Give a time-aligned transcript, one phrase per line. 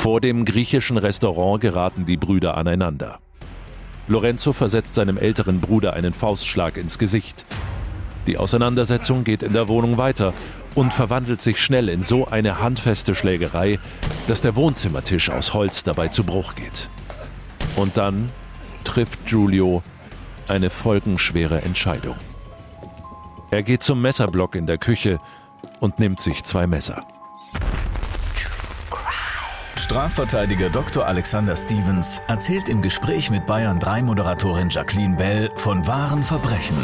[0.00, 3.18] Vor dem griechischen Restaurant geraten die Brüder aneinander.
[4.08, 7.44] Lorenzo versetzt seinem älteren Bruder einen Faustschlag ins Gesicht.
[8.26, 10.32] Die Auseinandersetzung geht in der Wohnung weiter
[10.74, 13.78] und verwandelt sich schnell in so eine handfeste Schlägerei,
[14.26, 16.88] dass der Wohnzimmertisch aus Holz dabei zu Bruch geht.
[17.76, 18.30] Und dann
[18.84, 19.82] trifft Giulio
[20.48, 22.16] eine folgenschwere Entscheidung.
[23.50, 25.20] Er geht zum Messerblock in der Küche
[25.78, 27.04] und nimmt sich zwei Messer.
[29.90, 31.04] Strafverteidiger Dr.
[31.04, 36.76] Alexander Stevens erzählt im Gespräch mit Bayern 3 Moderatorin Jacqueline Bell von wahren Verbrechen.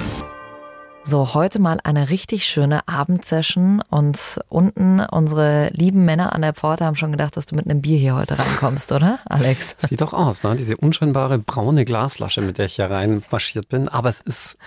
[1.08, 6.84] So, heute mal eine richtig schöne Abendsession und unten unsere lieben Männer an der Pforte
[6.84, 9.76] haben schon gedacht, dass du mit einem Bier hier heute reinkommst, oder, Alex?
[9.88, 10.56] Sieht doch aus, ne?
[10.56, 13.86] Diese unscheinbare braune Glasflasche, mit der ich hier rein marschiert bin.
[13.86, 14.58] Aber es ist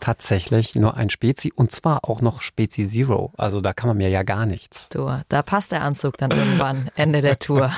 [0.00, 3.32] tatsächlich nur ein Spezi und zwar auch noch Spezi Zero.
[3.36, 4.88] Also da kann man mir ja gar nichts.
[4.88, 7.70] Du, da passt der Anzug dann irgendwann, Ende der Tour.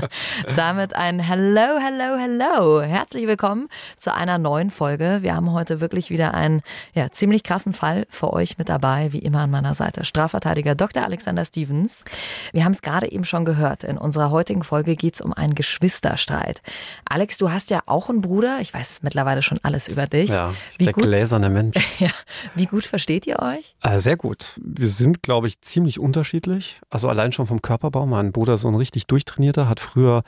[0.56, 2.82] Damit ein Hello, Hello, Hello.
[2.82, 5.18] Herzlich willkommen zu einer neuen Folge.
[5.22, 6.62] Wir haben heute wirklich wieder einen
[6.94, 10.04] ja, ziemlich krassen Fall für euch mit dabei, wie immer an meiner Seite.
[10.04, 11.02] Strafverteidiger Dr.
[11.02, 12.04] Alexander Stevens.
[12.52, 13.84] Wir haben es gerade eben schon gehört.
[13.84, 16.60] In unserer heutigen Folge geht es um einen Geschwisterstreit.
[17.08, 18.58] Alex, du hast ja auch einen Bruder.
[18.60, 20.28] Ich weiß mittlerweile schon alles über dich.
[20.28, 21.76] Ja, wie der gut, gläserne Mensch.
[21.98, 22.10] Ja.
[22.54, 23.74] Wie gut versteht ihr euch?
[23.82, 24.60] Äh, sehr gut.
[24.62, 26.80] Wir sind, glaube ich, ziemlich unterschiedlich.
[26.90, 28.04] Also allein schon vom Körperbau.
[28.06, 30.22] Mein Bruder ist so ein richtig durchtrainierter, hat früher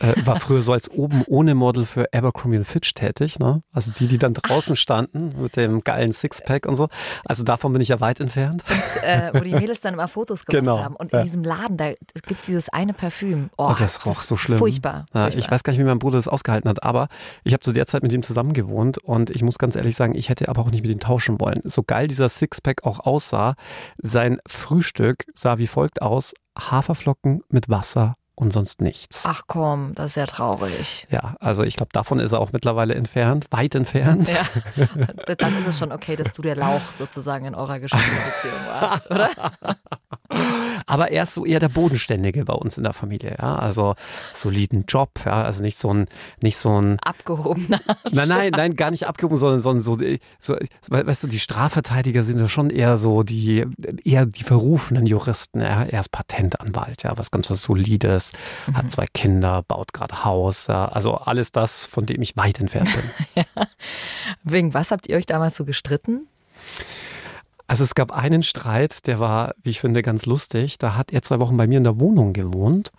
[0.00, 3.38] äh, war früher so als oben ohne Model für Abercrombie Fitch tätig.
[3.38, 3.62] Ne?
[3.72, 6.88] Also die, die dann draußen standen mit dem geilen Sixpack und so.
[7.24, 8.64] Also davon bin ich ja weit entfernt.
[8.68, 10.82] Und, äh, wo die Mädels dann immer Fotos gemacht genau.
[10.82, 10.96] haben.
[10.96, 11.24] Und in ja.
[11.24, 11.90] diesem Laden, da
[12.26, 13.50] gibt es dieses eine Parfüm.
[13.56, 14.58] Oh, oh das roch so schlimm.
[14.58, 15.38] Furchtbar, ja, furchtbar.
[15.38, 17.08] Ich weiß gar nicht, wie mein Bruder das ausgehalten hat, aber
[17.44, 20.14] ich habe zu der Zeit mit ihm zusammen gewohnt und ich muss ganz ehrlich sagen,
[20.14, 21.60] ich hätte aber auch nicht mit ihm tauschen wollen.
[21.64, 23.54] So geil dieser Sixpack auch aussah,
[23.98, 26.34] sein Frühstück sah wie folgt aus.
[26.58, 29.24] Haferflocken mit Wasser und sonst nichts.
[29.26, 31.06] Ach komm, das ist ja traurig.
[31.10, 34.28] Ja, also ich glaube, davon ist er auch mittlerweile entfernt, weit entfernt.
[34.28, 39.10] Ja, dann ist es schon okay, dass du der Lauch sozusagen in eurer Geschwisterbeziehung warst,
[39.10, 39.30] oder?
[40.88, 43.56] Aber er ist so eher der Bodenständige bei uns in der Familie, ja.
[43.56, 43.94] Also
[44.32, 46.06] soliden Job, ja, also nicht so ein,
[46.40, 47.80] nicht so ein abgehobener.
[48.10, 49.98] Nein, nein, nein, gar nicht abgehoben, sondern, sondern so,
[50.38, 50.56] so,
[50.88, 53.66] weißt du, die Strafverteidiger sind ja schon eher so die,
[54.04, 55.60] eher die verrufenen Juristen.
[55.60, 55.84] Ja.
[55.84, 58.32] Er ist Patentanwalt, ja, was ganz was Solides,
[58.66, 58.76] mhm.
[58.76, 60.86] hat zwei Kinder, baut gerade Haus, ja.
[60.86, 63.44] Also alles das, von dem ich weit entfernt bin.
[63.56, 63.66] ja.
[64.42, 66.28] Wegen was habt ihr euch damals so gestritten?
[67.68, 70.78] Also es gab einen Streit, der war, wie ich finde, ganz lustig.
[70.78, 72.92] Da hat er zwei Wochen bei mir in der Wohnung gewohnt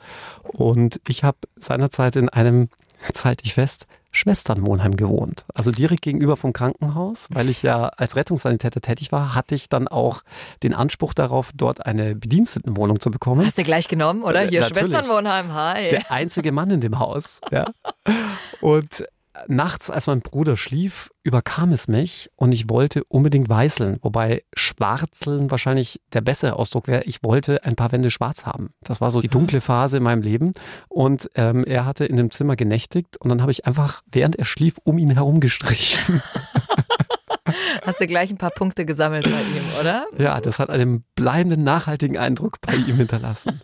[0.44, 2.70] und ich habe seinerzeit in einem,
[3.08, 5.46] jetzt halte ich fest, Schwesternwohnheim gewohnt.
[5.54, 9.88] Also direkt gegenüber vom Krankenhaus, weil ich ja als Rettungssanitäter tätig war, hatte ich dann
[9.88, 10.22] auch
[10.62, 13.46] den Anspruch darauf, dort eine Bedienstetenwohnung zu bekommen.
[13.46, 14.42] Hast du gleich genommen, oder?
[14.42, 14.88] Hier Natürlich.
[14.88, 15.90] Schwesternwohnheim, hi.
[15.90, 17.42] Der einzige Mann in dem Haus.
[17.52, 17.66] Ja.
[18.62, 19.06] Und
[19.48, 25.52] nachts, als mein Bruder schlief, überkam es mich und ich wollte unbedingt weißeln, wobei schwarzeln
[25.52, 27.04] wahrscheinlich der bessere Ausdruck wäre.
[27.04, 28.70] Ich wollte ein paar Wände schwarz haben.
[28.82, 30.54] Das war so die dunkle Phase in meinem Leben
[30.88, 34.46] und ähm, er hatte in dem Zimmer genächtigt und dann habe ich einfach, während er
[34.46, 36.22] schlief, um ihn herum gestrichen.
[37.84, 40.06] Hast du gleich ein paar Punkte gesammelt bei ihm, oder?
[40.18, 43.62] Ja, das hat einen bleibenden, nachhaltigen Eindruck bei ihm hinterlassen.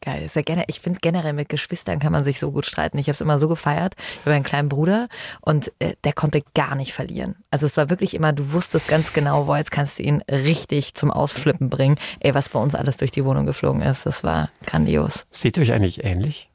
[0.00, 0.22] Geil.
[0.22, 2.98] Ist ja gerne, ich finde generell mit Geschwistern kann man sich so gut streiten.
[2.98, 3.94] Ich habe es immer so gefeiert.
[3.96, 5.08] Ich habe einen kleinen Bruder
[5.40, 7.36] und äh, der konnte gar nicht verlieren.
[7.50, 10.94] Also es war wirklich immer, du wusstest ganz genau, wo jetzt kannst du ihn richtig
[10.94, 11.96] zum Ausflippen bringen.
[12.20, 15.26] Ey, was bei uns alles durch die Wohnung geflogen ist, das war grandios.
[15.30, 16.50] Seht ihr euch eigentlich ähnlich?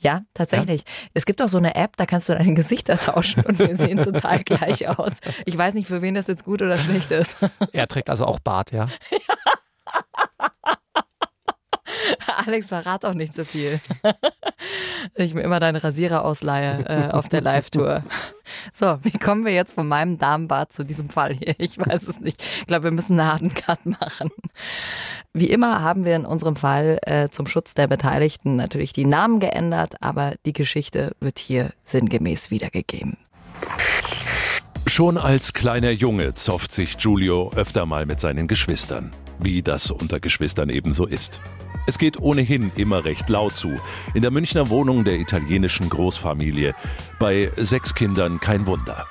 [0.00, 0.82] Ja, tatsächlich.
[0.82, 1.10] Ja?
[1.14, 4.02] Es gibt auch so eine App, da kannst du deine Gesichter tauschen und wir sehen
[4.02, 5.12] total gleich aus.
[5.44, 7.38] Ich weiß nicht, für wen das jetzt gut oder schlecht ist.
[7.72, 8.88] Er trägt also auch Bart, ja?
[9.10, 9.18] ja.
[12.46, 13.80] Alex, verrat auch nicht so viel.
[15.14, 18.02] ich mir immer deinen Rasierer ausleihe äh, auf der Live-Tour.
[18.72, 21.54] So, wie kommen wir jetzt von meinem Damenbad zu diesem Fall hier?
[21.58, 22.42] Ich weiß es nicht.
[22.60, 24.30] Ich glaube, wir müssen einen harten Cut machen.
[25.32, 29.40] Wie immer haben wir in unserem Fall äh, zum Schutz der Beteiligten natürlich die Namen
[29.40, 33.16] geändert, aber die Geschichte wird hier sinngemäß wiedergegeben.
[34.86, 39.10] Schon als kleiner Junge zofft sich Giulio öfter mal mit seinen Geschwistern,
[39.40, 41.40] wie das unter Geschwistern ebenso ist.
[41.86, 43.78] Es geht ohnehin immer recht laut zu.
[44.14, 46.74] In der Münchner Wohnung der italienischen Großfamilie.
[47.18, 49.06] Bei sechs Kindern kein Wunder.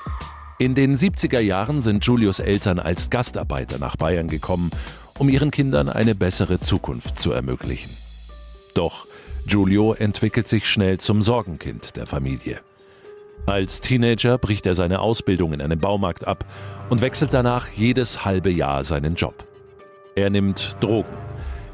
[0.58, 4.72] In den 70er Jahren sind Julios Eltern als Gastarbeiter nach Bayern gekommen,
[5.20, 7.92] um ihren Kindern eine bessere Zukunft zu ermöglichen.
[8.74, 9.06] Doch
[9.46, 12.60] Giulio entwickelt sich schnell zum Sorgenkind der Familie.
[13.46, 16.46] Als Teenager bricht er seine Ausbildung in einem Baumarkt ab
[16.90, 19.46] und wechselt danach jedes halbe Jahr seinen Job.
[20.16, 21.14] Er nimmt Drogen,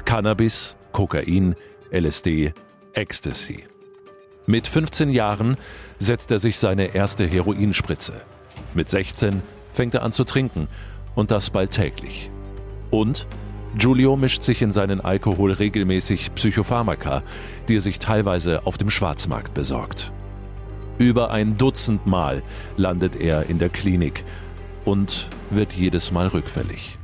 [0.04, 1.54] Cannabis, Kokain,
[1.92, 2.52] LSD,
[2.92, 3.64] Ecstasy.
[4.46, 5.56] Mit 15 Jahren
[5.98, 8.22] setzt er sich seine erste Heroinspritze.
[8.74, 9.42] Mit 16
[9.72, 10.68] fängt er an zu trinken
[11.14, 12.30] und das bald täglich.
[12.90, 13.26] Und
[13.76, 17.22] Giulio mischt sich in seinen Alkohol regelmäßig Psychopharmaka,
[17.68, 20.12] die er sich teilweise auf dem Schwarzmarkt besorgt.
[20.98, 22.42] Über ein Dutzend Mal
[22.76, 24.24] landet er in der Klinik
[24.84, 26.99] und wird jedes Mal rückfällig.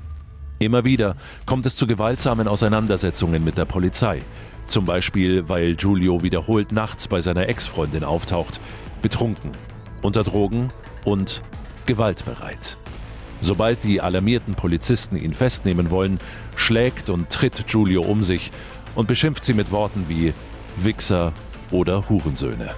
[0.59, 4.23] Immer wieder kommt es zu gewaltsamen Auseinandersetzungen mit der Polizei.
[4.67, 8.61] Zum Beispiel, weil Giulio wiederholt nachts bei seiner Ex-Freundin auftaucht,
[9.03, 9.53] betrunken,
[10.01, 10.71] unter Drogen
[11.05, 11.43] und
[11.85, 12.79] gewaltbereit.
[13.43, 16.19] Sobald die alarmierten Polizisten ihn festnehmen wollen,
[16.55, 18.51] schlägt und tritt Giulio um sich
[18.95, 20.33] und beschimpft sie mit Worten wie
[20.77, 21.35] Wichser
[21.71, 22.75] oder Hurensöhne.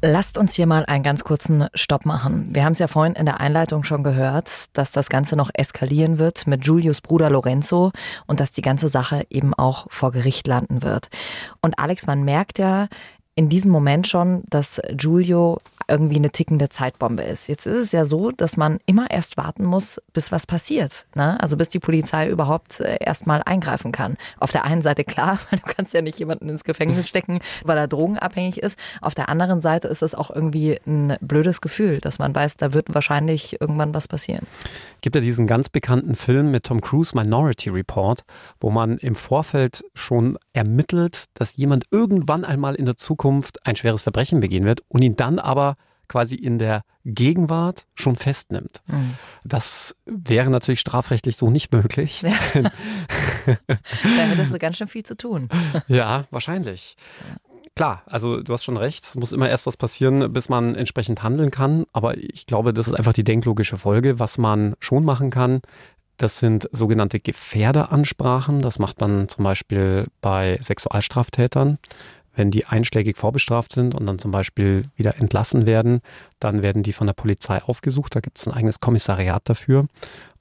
[0.00, 2.54] Lasst uns hier mal einen ganz kurzen Stopp machen.
[2.54, 6.18] Wir haben es ja vorhin in der Einleitung schon gehört, dass das Ganze noch eskalieren
[6.18, 7.90] wird mit Julius Bruder Lorenzo
[8.28, 11.08] und dass die ganze Sache eben auch vor Gericht landen wird.
[11.62, 12.86] Und Alex, man merkt ja,
[13.38, 17.48] in diesem Moment schon, dass Giulio irgendwie eine tickende Zeitbombe ist.
[17.48, 21.06] Jetzt ist es ja so, dass man immer erst warten muss, bis was passiert.
[21.14, 21.40] Ne?
[21.40, 24.16] Also bis die Polizei überhaupt äh, erst mal eingreifen kann.
[24.38, 27.78] Auf der einen Seite klar, weil du kannst ja nicht jemanden ins Gefängnis stecken, weil
[27.78, 28.76] er drogenabhängig ist.
[29.00, 32.74] Auf der anderen Seite ist es auch irgendwie ein blödes Gefühl, dass man weiß, da
[32.74, 34.48] wird wahrscheinlich irgendwann was passieren.
[35.00, 38.24] Gibt ja diesen ganz bekannten Film mit Tom Cruise, Minority Report,
[38.60, 43.76] wo man im Vorfeld schon ermittelt, dass jemand irgendwann einmal in der Zukunft Zukunft ein
[43.76, 45.76] schweres Verbrechen begehen wird und ihn dann aber
[46.08, 48.80] quasi in der Gegenwart schon festnimmt.
[48.86, 49.14] Mhm.
[49.44, 52.22] Das wäre natürlich strafrechtlich so nicht möglich.
[52.22, 52.32] Ja.
[53.46, 55.50] da hättest du ganz schön viel zu tun.
[55.86, 56.96] Ja, wahrscheinlich.
[57.76, 61.22] Klar, also du hast schon recht, es muss immer erst was passieren, bis man entsprechend
[61.22, 61.84] handeln kann.
[61.92, 64.18] Aber ich glaube, das ist einfach die denklogische Folge.
[64.18, 65.60] Was man schon machen kann,
[66.16, 68.62] das sind sogenannte Gefährderansprachen.
[68.62, 71.78] Das macht man zum Beispiel bei Sexualstraftätern.
[72.38, 76.00] Wenn die einschlägig vorbestraft sind und dann zum Beispiel wieder entlassen werden,
[76.38, 78.14] dann werden die von der Polizei aufgesucht.
[78.14, 79.86] Da gibt es ein eigenes Kommissariat dafür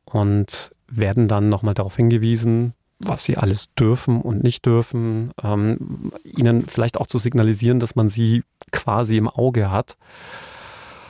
[0.05, 6.61] und werden dann nochmal darauf hingewiesen, was sie alles dürfen und nicht dürfen, ähm, ihnen
[6.61, 9.97] vielleicht auch zu signalisieren, dass man sie quasi im Auge hat.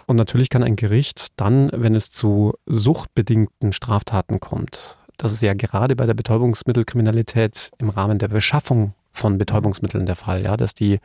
[0.06, 5.56] Und natürlich kann ein Gericht dann, wenn es zu suchtbedingten Straftaten kommt, das ist ja
[5.56, 11.00] gerade bei der Betäubungsmittelkriminalität im Rahmen der Beschaffung von Betäubungsmitteln der Fall, ja, dass die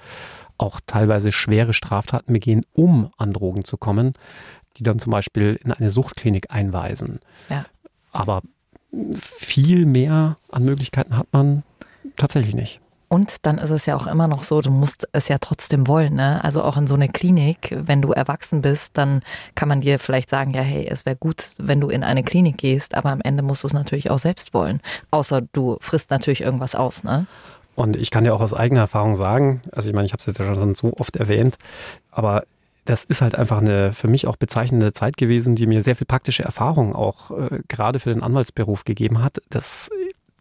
[0.58, 4.14] auch teilweise schwere Straftaten begehen, um an Drogen zu kommen,
[4.76, 7.20] die dann zum Beispiel in eine Suchtklinik einweisen.
[7.48, 7.66] Ja.
[8.12, 8.42] Aber
[9.14, 11.62] viel mehr an Möglichkeiten hat man
[12.16, 12.80] tatsächlich nicht.
[13.12, 16.14] Und dann ist es ja auch immer noch so, du musst es ja trotzdem wollen.
[16.14, 16.42] Ne?
[16.42, 19.20] Also auch in so eine Klinik, wenn du erwachsen bist, dann
[19.54, 22.56] kann man dir vielleicht sagen, ja, hey, es wäre gut, wenn du in eine Klinik
[22.56, 24.80] gehst, aber am Ende musst du es natürlich auch selbst wollen.
[25.10, 27.26] Außer du frisst natürlich irgendwas aus, ne?
[27.74, 30.26] Und ich kann ja auch aus eigener Erfahrung sagen, also ich meine, ich habe es
[30.26, 31.56] jetzt ja schon so oft erwähnt,
[32.10, 32.44] aber
[32.84, 36.06] das ist halt einfach eine für mich auch bezeichnende Zeit gewesen, die mir sehr viel
[36.06, 39.88] praktische Erfahrung auch äh, gerade für den Anwaltsberuf gegeben hat, dass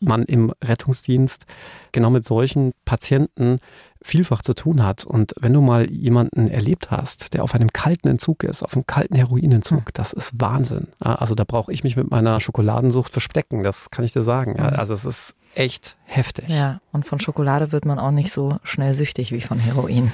[0.01, 1.45] man im Rettungsdienst
[1.91, 3.59] genau mit solchen Patienten
[4.03, 5.05] vielfach zu tun hat.
[5.05, 8.85] Und wenn du mal jemanden erlebt hast, der auf einem kalten Entzug ist, auf einem
[8.85, 9.93] kalten Heroinentzug, hm.
[9.93, 10.87] das ist Wahnsinn.
[10.99, 14.59] Also da brauche ich mich mit meiner Schokoladensucht verstecken, das kann ich dir sagen.
[14.59, 16.49] Also es ist echt heftig.
[16.49, 20.11] Ja, und von Schokolade wird man auch nicht so schnell süchtig wie von Heroin.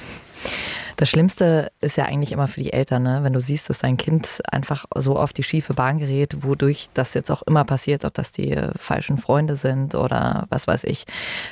[0.98, 3.20] Das Schlimmste ist ja eigentlich immer für die Eltern, ne?
[3.22, 7.14] wenn du siehst, dass dein Kind einfach so auf die schiefe Bahn gerät, wodurch das
[7.14, 11.04] jetzt auch immer passiert, ob das die falschen Freunde sind oder was weiß ich.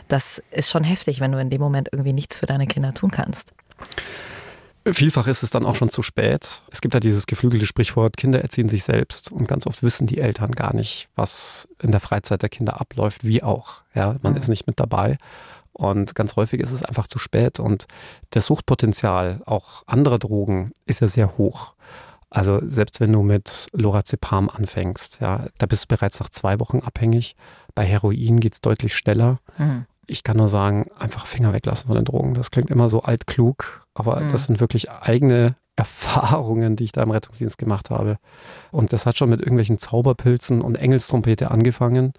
[0.08, 3.12] Das ist schon heftig, wenn du in dem Moment irgendwie nichts für deine Kinder tun
[3.12, 3.52] kannst.
[4.84, 6.62] Vielfach ist es dann auch schon zu spät.
[6.72, 10.18] Es gibt ja dieses geflügelte Sprichwort, Kinder erziehen sich selbst und ganz oft wissen die
[10.18, 13.82] Eltern gar nicht, was in der Freizeit der Kinder abläuft, wie auch.
[13.94, 14.38] Ja, man mhm.
[14.38, 15.18] ist nicht mit dabei.
[15.76, 17.86] Und ganz häufig ist es einfach zu spät und
[18.30, 21.74] das Suchtpotenzial auch anderer Drogen ist ja sehr hoch.
[22.30, 26.78] Also selbst wenn du mit Lorazepam anfängst, ja, da bist du bereits nach zwei Wochen
[26.78, 27.36] abhängig.
[27.74, 29.38] Bei Heroin geht's deutlich schneller.
[29.58, 29.84] Mhm.
[30.06, 32.32] Ich kann nur sagen, einfach Finger weglassen von den Drogen.
[32.32, 34.28] Das klingt immer so altklug, aber mhm.
[34.30, 38.16] das sind wirklich eigene Erfahrungen, die ich da im Rettungsdienst gemacht habe.
[38.70, 42.14] Und das hat schon mit irgendwelchen Zauberpilzen und Engelstrompete angefangen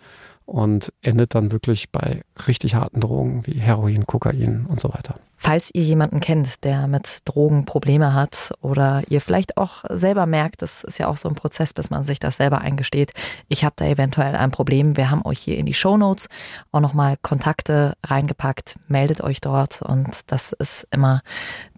[0.48, 5.20] und endet dann wirklich bei richtig harten Drogen wie Heroin, Kokain und so weiter.
[5.36, 10.62] Falls ihr jemanden kennt, der mit Drogen Probleme hat oder ihr vielleicht auch selber merkt,
[10.62, 13.12] das ist ja auch so ein Prozess, bis man sich das selber eingesteht,
[13.50, 16.30] ich habe da eventuell ein Problem, wir haben euch hier in die Show Notes
[16.72, 21.22] auch nochmal Kontakte reingepackt, meldet euch dort und das ist immer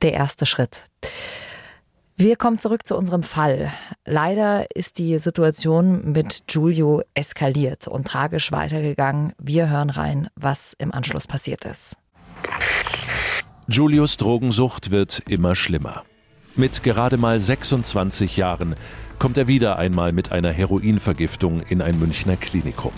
[0.03, 0.85] der erste Schritt.
[2.21, 3.71] Wir kommen zurück zu unserem Fall.
[4.05, 9.31] Leider ist die Situation mit Giulio eskaliert und tragisch weitergegangen.
[9.37, 11.95] Wir hören rein, was im Anschluss passiert ist.
[13.69, 16.03] Giulios Drogensucht wird immer schlimmer.
[16.57, 18.75] Mit gerade mal 26 Jahren
[19.17, 22.91] kommt er wieder einmal mit einer Heroinvergiftung in ein Münchner Klinikum.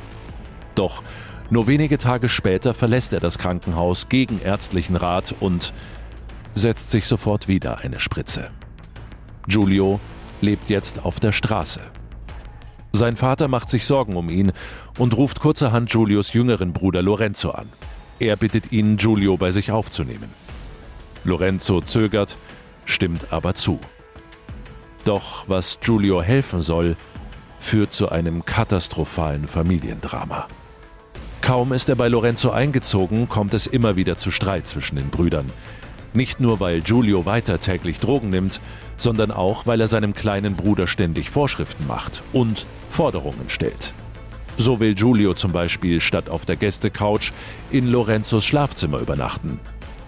[0.73, 1.03] Doch
[1.51, 5.73] nur wenige Tage später verlässt er das Krankenhaus gegen ärztlichen Rat und
[6.55, 8.49] setzt sich sofort wieder eine Spritze.
[9.47, 9.99] Giulio
[10.41, 11.81] lebt jetzt auf der Straße.
[12.93, 14.51] Sein Vater macht sich Sorgen um ihn
[14.97, 17.69] und ruft kurzerhand Giulios jüngeren Bruder Lorenzo an.
[18.19, 20.29] Er bittet ihn, Giulio bei sich aufzunehmen.
[21.23, 22.37] Lorenzo zögert,
[22.85, 23.79] stimmt aber zu.
[25.05, 26.95] Doch was Giulio helfen soll,
[27.59, 30.47] führt zu einem katastrophalen Familiendrama.
[31.41, 35.49] Kaum ist er bei Lorenzo eingezogen, kommt es immer wieder zu Streit zwischen den Brüdern.
[36.13, 38.59] Nicht nur, weil Giulio weiter täglich Drogen nimmt,
[38.97, 43.93] sondern auch, weil er seinem kleinen Bruder ständig Vorschriften macht und Forderungen stellt.
[44.57, 47.31] So will Giulio zum Beispiel statt auf der Gästecouch
[47.71, 49.59] in Lorenzos Schlafzimmer übernachten.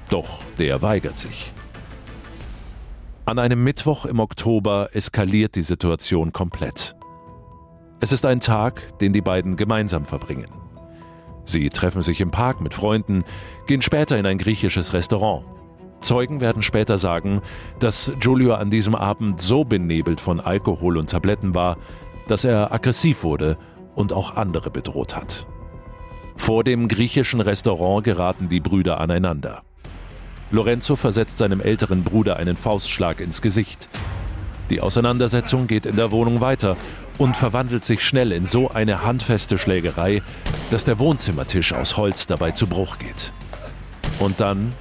[0.10, 1.52] Doch der weigert sich.
[3.26, 6.94] An einem Mittwoch im Oktober eskaliert die Situation komplett.
[8.02, 10.50] Es ist ein Tag, den die beiden gemeinsam verbringen.
[11.46, 13.24] Sie treffen sich im Park mit Freunden,
[13.66, 15.46] gehen später in ein griechisches Restaurant.
[16.04, 17.42] Zeugen werden später sagen,
[17.80, 21.78] dass Giulio an diesem Abend so benebelt von Alkohol und Tabletten war,
[22.28, 23.58] dass er aggressiv wurde
[23.96, 25.48] und auch andere bedroht hat.
[26.36, 29.64] Vor dem griechischen Restaurant geraten die Brüder aneinander.
[30.52, 33.90] Lorenzo versetzt seinem älteren Bruder einen Faustschlag ins Gesicht.
[34.70, 36.78] Die Auseinandersetzung geht in der Wohnung weiter
[37.18, 40.22] und verwandelt sich schnell in so eine handfeste Schlägerei,
[40.70, 43.34] dass der Wohnzimmertisch aus Holz dabei zu Bruch geht.
[44.20, 44.74] Und dann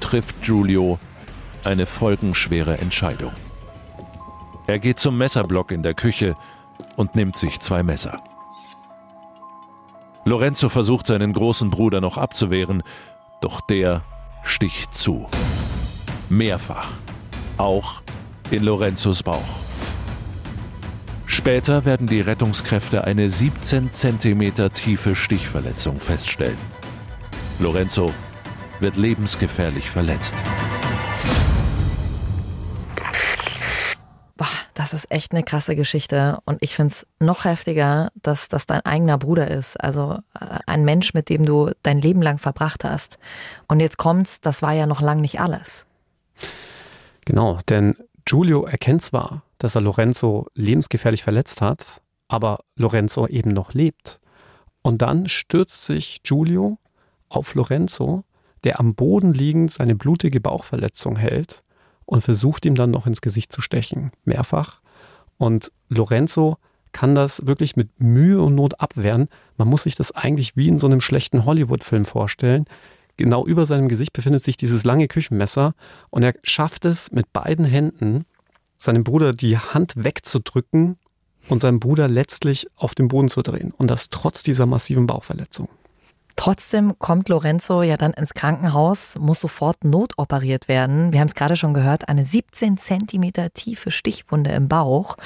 [0.00, 0.98] trifft Giulio
[1.64, 3.32] eine folgenschwere Entscheidung.
[4.66, 6.36] Er geht zum Messerblock in der Küche
[6.96, 8.20] und nimmt sich zwei Messer.
[10.24, 12.82] Lorenzo versucht seinen großen Bruder noch abzuwehren,
[13.40, 14.02] doch der
[14.42, 15.28] sticht zu.
[16.28, 16.90] Mehrfach.
[17.58, 18.02] Auch
[18.50, 19.40] in Lorenzos Bauch.
[21.26, 26.58] Später werden die Rettungskräfte eine 17 cm tiefe Stichverletzung feststellen.
[27.58, 28.12] Lorenzo
[28.80, 30.34] wird lebensgefährlich verletzt.
[34.36, 36.38] Boah, das ist echt eine krasse Geschichte.
[36.44, 39.76] Und ich finde es noch heftiger, dass das dein eigener Bruder ist.
[39.82, 43.18] Also äh, ein Mensch, mit dem du dein Leben lang verbracht hast.
[43.66, 45.86] Und jetzt kommt's, das war ja noch lang nicht alles.
[47.24, 51.86] Genau, denn Giulio erkennt zwar, dass er Lorenzo lebensgefährlich verletzt hat,
[52.28, 54.20] aber Lorenzo eben noch lebt.
[54.82, 56.78] Und dann stürzt sich Giulio
[57.28, 58.24] auf Lorenzo
[58.66, 61.62] der am Boden liegend seine blutige Bauchverletzung hält
[62.04, 64.80] und versucht ihm dann noch ins Gesicht zu stechen, mehrfach.
[65.38, 66.56] Und Lorenzo
[66.90, 69.28] kann das wirklich mit Mühe und Not abwehren.
[69.56, 72.64] Man muss sich das eigentlich wie in so einem schlechten Hollywood-Film vorstellen.
[73.16, 75.74] Genau über seinem Gesicht befindet sich dieses lange Küchenmesser
[76.10, 78.24] und er schafft es mit beiden Händen,
[78.80, 80.98] seinem Bruder die Hand wegzudrücken
[81.48, 83.72] und seinem Bruder letztlich auf den Boden zu drehen.
[83.78, 85.68] Und das trotz dieser massiven Bauchverletzung.
[86.36, 91.12] Trotzdem kommt Lorenzo ja dann ins Krankenhaus, muss sofort notoperiert werden.
[91.12, 95.16] Wir haben es gerade schon gehört, eine 17 Zentimeter tiefe Stichwunde im Bauch.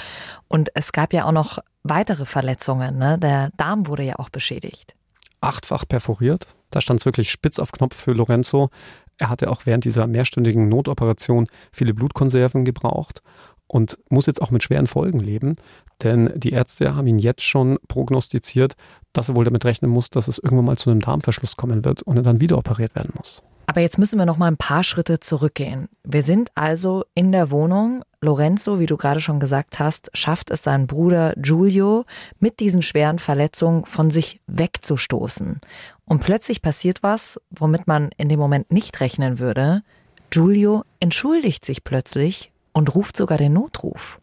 [0.49, 2.97] Und es gab ja auch noch weitere Verletzungen.
[2.97, 3.19] Ne?
[3.19, 4.95] Der Darm wurde ja auch beschädigt.
[5.41, 6.47] Achtfach perforiert.
[6.71, 8.71] Da stand es wirklich spitz auf Knopf für Lorenzo.
[9.19, 13.23] Er hatte auch während dieser mehrstündigen Notoperation viele Blutkonserven gebraucht
[13.67, 15.57] und muss jetzt auch mit schweren Folgen leben,
[16.03, 18.75] denn die Ärzte haben ihn jetzt schon prognostiziert,
[19.13, 22.03] dass er wohl damit rechnen muss, dass es irgendwann mal zu einem Darmverschluss kommen wird
[22.03, 23.43] und er dann wieder operiert werden muss.
[23.71, 25.89] Aber jetzt müssen wir noch mal ein paar Schritte zurückgehen.
[26.03, 28.03] Wir sind also in der Wohnung.
[28.21, 32.05] Lorenzo, wie du gerade schon gesagt hast, schafft es seinen Bruder Giulio
[32.41, 35.61] mit diesen schweren Verletzungen von sich wegzustoßen.
[36.05, 39.83] Und plötzlich passiert was, womit man in dem Moment nicht rechnen würde.
[40.31, 44.21] Giulio entschuldigt sich plötzlich und ruft sogar den Notruf.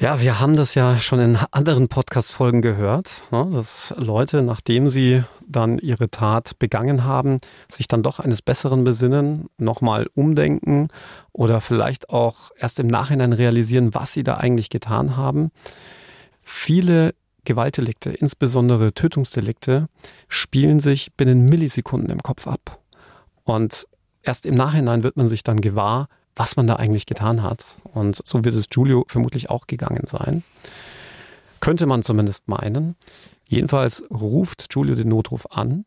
[0.00, 5.22] Ja, wir haben das ja schon in anderen Podcast-Folgen gehört, ne, dass Leute, nachdem sie
[5.46, 7.38] dann ihre Tat begangen haben,
[7.70, 10.88] sich dann doch eines Besseren besinnen, nochmal umdenken
[11.32, 15.52] oder vielleicht auch erst im Nachhinein realisieren, was sie da eigentlich getan haben.
[16.42, 19.86] Viele Gewaltdelikte, insbesondere Tötungsdelikte,
[20.28, 22.80] spielen sich binnen Millisekunden im Kopf ab.
[23.44, 23.86] Und
[24.22, 27.78] erst im Nachhinein wird man sich dann gewahr, was man da eigentlich getan hat.
[27.84, 30.42] Und so wird es Giulio vermutlich auch gegangen sein.
[31.60, 32.96] Könnte man zumindest meinen.
[33.46, 35.84] Jedenfalls ruft Giulio den Notruf an.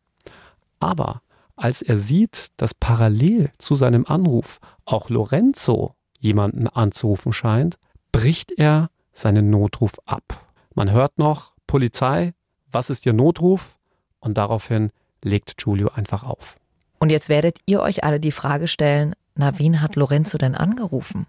[0.80, 1.22] Aber
[1.56, 7.78] als er sieht, dass parallel zu seinem Anruf auch Lorenzo jemanden anzurufen scheint,
[8.12, 10.46] bricht er seinen Notruf ab.
[10.74, 12.32] Man hört noch Polizei,
[12.70, 13.76] was ist Ihr Notruf?
[14.20, 14.90] Und daraufhin
[15.22, 16.56] legt Giulio einfach auf.
[17.00, 21.26] Und jetzt werdet ihr euch alle die Frage stellen, na, wen hat Lorenzo denn angerufen?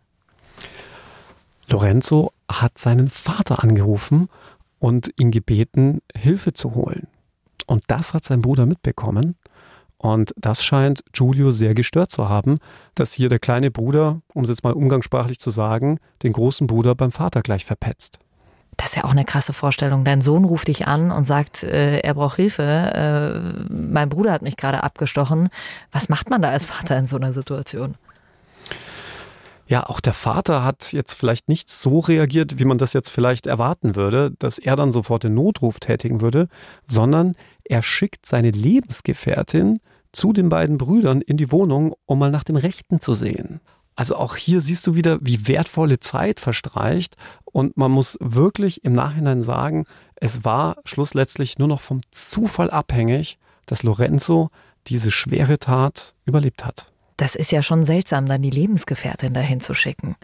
[1.67, 4.29] Lorenzo hat seinen Vater angerufen
[4.79, 7.07] und ihn gebeten, Hilfe zu holen.
[7.67, 9.35] Und das hat sein Bruder mitbekommen.
[9.99, 12.57] Und das scheint Giulio sehr gestört zu haben,
[12.95, 16.95] dass hier der kleine Bruder, um es jetzt mal umgangssprachlich zu sagen, den großen Bruder
[16.95, 18.17] beim Vater gleich verpetzt.
[18.79, 20.05] Das ist ja auch eine krasse Vorstellung.
[20.05, 22.63] Dein Sohn ruft dich an und sagt, äh, er braucht Hilfe.
[22.63, 25.49] Äh, mein Bruder hat mich gerade abgestochen.
[25.91, 27.95] Was macht man da als Vater in so einer Situation?
[29.67, 33.47] Ja, auch der Vater hat jetzt vielleicht nicht so reagiert, wie man das jetzt vielleicht
[33.47, 36.47] erwarten würde, dass er dann sofort den Notruf tätigen würde,
[36.87, 39.81] sondern er schickt seine Lebensgefährtin
[40.13, 43.59] zu den beiden Brüdern in die Wohnung, um mal nach dem Rechten zu sehen.
[43.99, 47.17] Also auch hier siehst du wieder, wie wertvolle Zeit verstreicht.
[47.43, 53.39] Und man muss wirklich im Nachhinein sagen, es war schlussletztlich nur noch vom Zufall abhängig,
[53.65, 54.51] dass Lorenzo
[54.87, 56.89] diese schwere Tat überlebt hat.
[57.17, 60.15] Das ist ja schon seltsam, dann die Lebensgefährtin dahin zu schicken.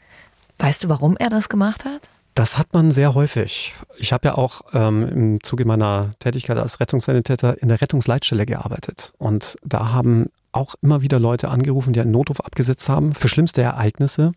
[0.57, 2.07] Weißt du, warum er das gemacht hat?
[2.33, 3.73] Das hat man sehr häufig.
[3.97, 9.11] Ich habe ja auch ähm, im Zuge meiner Tätigkeit als Rettungssanitäter in der Rettungsleitstelle gearbeitet.
[9.17, 13.61] Und da haben auch immer wieder Leute angerufen, die einen Notruf abgesetzt haben für schlimmste
[13.61, 14.31] Ereignisse.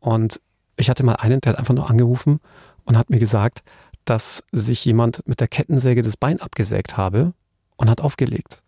[0.00, 0.40] Und
[0.76, 2.40] ich hatte mal einen, der hat einfach nur angerufen
[2.84, 3.62] und hat mir gesagt,
[4.04, 7.32] dass sich jemand mit der Kettensäge das Bein abgesägt habe
[7.76, 8.62] und hat aufgelegt.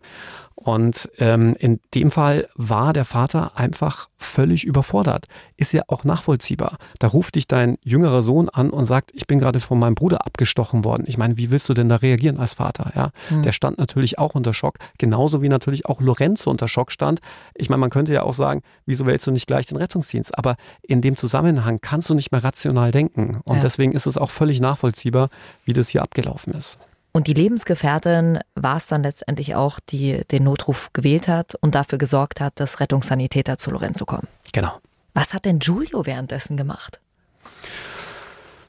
[0.66, 5.26] Und ähm, in dem Fall war der Vater einfach völlig überfordert.
[5.56, 6.78] Ist ja auch nachvollziehbar.
[6.98, 10.26] Da ruft dich dein jüngerer Sohn an und sagt, ich bin gerade von meinem Bruder
[10.26, 11.04] abgestochen worden.
[11.06, 12.90] Ich meine, wie willst du denn da reagieren als Vater?
[12.96, 13.44] Ja, mhm.
[13.44, 17.20] der stand natürlich auch unter Schock, genauso wie natürlich auch Lorenzo unter Schock stand.
[17.54, 20.36] Ich meine, man könnte ja auch sagen, wieso wählst du nicht gleich den Rettungsdienst?
[20.36, 23.38] Aber in dem Zusammenhang kannst du nicht mehr rational denken.
[23.44, 23.62] Und ja.
[23.62, 25.28] deswegen ist es auch völlig nachvollziehbar,
[25.64, 26.80] wie das hier abgelaufen ist.
[27.16, 31.96] Und die Lebensgefährtin war es dann letztendlich auch, die den Notruf gewählt hat und dafür
[31.96, 34.28] gesorgt hat, dass Rettungssanitäter zu Lorenzo kommen.
[34.52, 34.80] Genau.
[35.14, 37.00] Was hat denn Giulio währenddessen gemacht?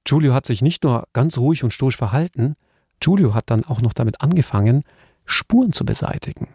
[0.05, 2.55] Giulio hat sich nicht nur ganz ruhig und stoisch verhalten,
[3.01, 4.85] Giulio hat dann auch noch damit angefangen,
[5.25, 6.47] Spuren zu beseitigen.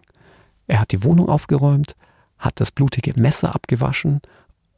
[0.69, 1.95] Er hat die Wohnung aufgeräumt,
[2.39, 4.23] hat das blutige Messer abgewaschen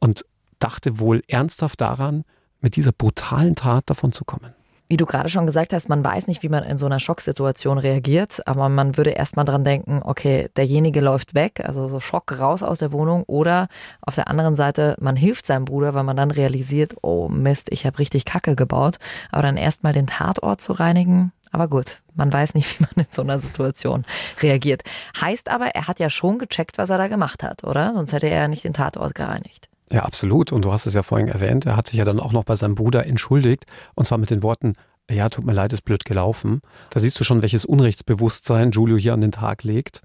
[0.01, 0.25] und
[0.59, 2.25] dachte wohl ernsthaft daran,
[2.59, 4.53] mit dieser brutalen Tat davon zu kommen.
[4.87, 7.79] Wie du gerade schon gesagt hast, man weiß nicht, wie man in so einer Schocksituation
[7.79, 12.61] reagiert, aber man würde erstmal dran denken, okay, derjenige läuft weg, also so Schock raus
[12.61, 13.67] aus der Wohnung oder
[14.01, 17.87] auf der anderen Seite, man hilft seinem Bruder, weil man dann realisiert, oh Mist, ich
[17.87, 18.97] habe richtig Kacke gebaut,
[19.31, 23.11] aber dann erstmal den Tatort zu reinigen, aber gut, man weiß nicht, wie man in
[23.11, 24.05] so einer Situation
[24.41, 24.83] reagiert.
[25.19, 27.93] Heißt aber, er hat ja schon gecheckt, was er da gemacht hat, oder?
[27.93, 29.67] Sonst hätte er ja nicht den Tatort gereinigt.
[29.91, 30.51] Ja, absolut.
[30.51, 32.55] Und du hast es ja vorhin erwähnt, er hat sich ja dann auch noch bei
[32.55, 33.65] seinem Bruder entschuldigt.
[33.93, 34.75] Und zwar mit den Worten,
[35.09, 36.61] ja, tut mir leid, ist blöd gelaufen.
[36.89, 40.01] Da siehst du schon, welches Unrechtsbewusstsein Giulio hier an den Tag legt.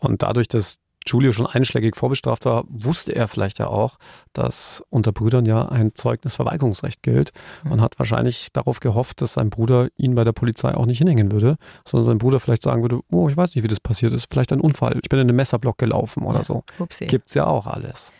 [0.00, 3.98] Und dadurch, dass Giulio schon einschlägig vorbestraft war, wusste er vielleicht ja auch,
[4.32, 7.32] dass unter Brüdern ja ein Zeugnisverweigerungsrecht gilt.
[7.64, 11.32] Man hat wahrscheinlich darauf gehofft, dass sein Bruder ihn bei der Polizei auch nicht hinhängen
[11.32, 14.30] würde, sondern sein Bruder vielleicht sagen würde, oh, ich weiß nicht, wie das passiert ist,
[14.30, 16.62] vielleicht ein Unfall, ich bin in den Messerblock gelaufen oder so.
[16.78, 17.06] Upsi.
[17.06, 18.12] Gibt's ja auch alles.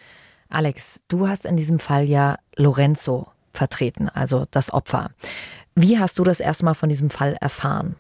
[0.49, 5.11] Alex, du hast in diesem Fall ja Lorenzo vertreten, also das Opfer.
[5.75, 7.97] Wie hast du das erstmal von diesem Fall erfahren?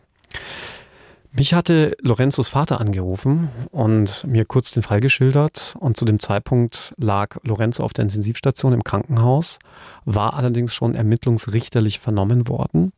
[1.32, 5.76] Mich hatte Lorenzos Vater angerufen und mir kurz den Fall geschildert.
[5.78, 9.58] Und zu dem Zeitpunkt lag Lorenzo auf der Intensivstation im Krankenhaus,
[10.04, 12.92] war allerdings schon ermittlungsrichterlich vernommen worden.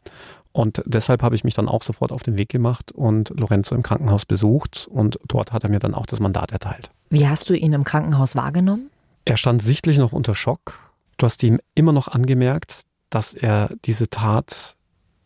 [0.53, 3.83] Und deshalb habe ich mich dann auch sofort auf den Weg gemacht und Lorenzo im
[3.83, 4.89] Krankenhaus besucht.
[4.91, 6.91] Und dort hat er mir dann auch das Mandat erteilt.
[7.11, 8.91] Wie hast du ihn im Krankenhaus wahrgenommen?
[9.31, 10.81] Er stand sichtlich noch unter Schock.
[11.16, 14.75] Du hast ihm immer noch angemerkt, dass er diese Tat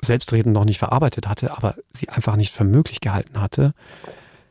[0.03, 3.73] selbstredend noch nicht verarbeitet hatte, aber sie einfach nicht für möglich gehalten hatte.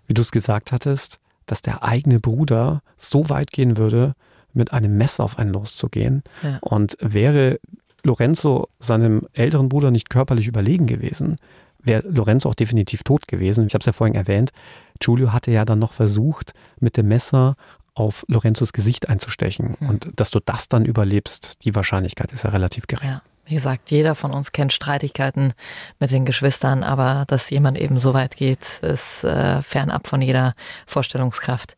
[0.08, 4.16] Wie du es gesagt hattest, dass der eigene Bruder so weit gehen würde,
[4.54, 6.24] mit einem Messer auf einen loszugehen.
[6.42, 6.58] Ja.
[6.62, 7.60] Und wäre
[8.02, 11.38] Lorenzo seinem älteren Bruder nicht körperlich überlegen gewesen,
[11.84, 13.68] wäre Lorenzo auch definitiv tot gewesen.
[13.68, 14.52] Ich habe es ja vorhin erwähnt.
[15.00, 17.56] Giulio hatte ja dann noch versucht, mit dem Messer
[17.96, 19.76] auf Lorenzos Gesicht einzustechen.
[19.80, 19.90] Mhm.
[19.90, 23.10] Und dass du das dann überlebst, die Wahrscheinlichkeit ist ja relativ gering.
[23.10, 23.22] Ja.
[23.46, 25.52] Wie gesagt, jeder von uns kennt Streitigkeiten
[26.00, 30.54] mit den Geschwistern, aber dass jemand eben so weit geht, ist äh, fernab von jeder
[30.88, 31.76] Vorstellungskraft.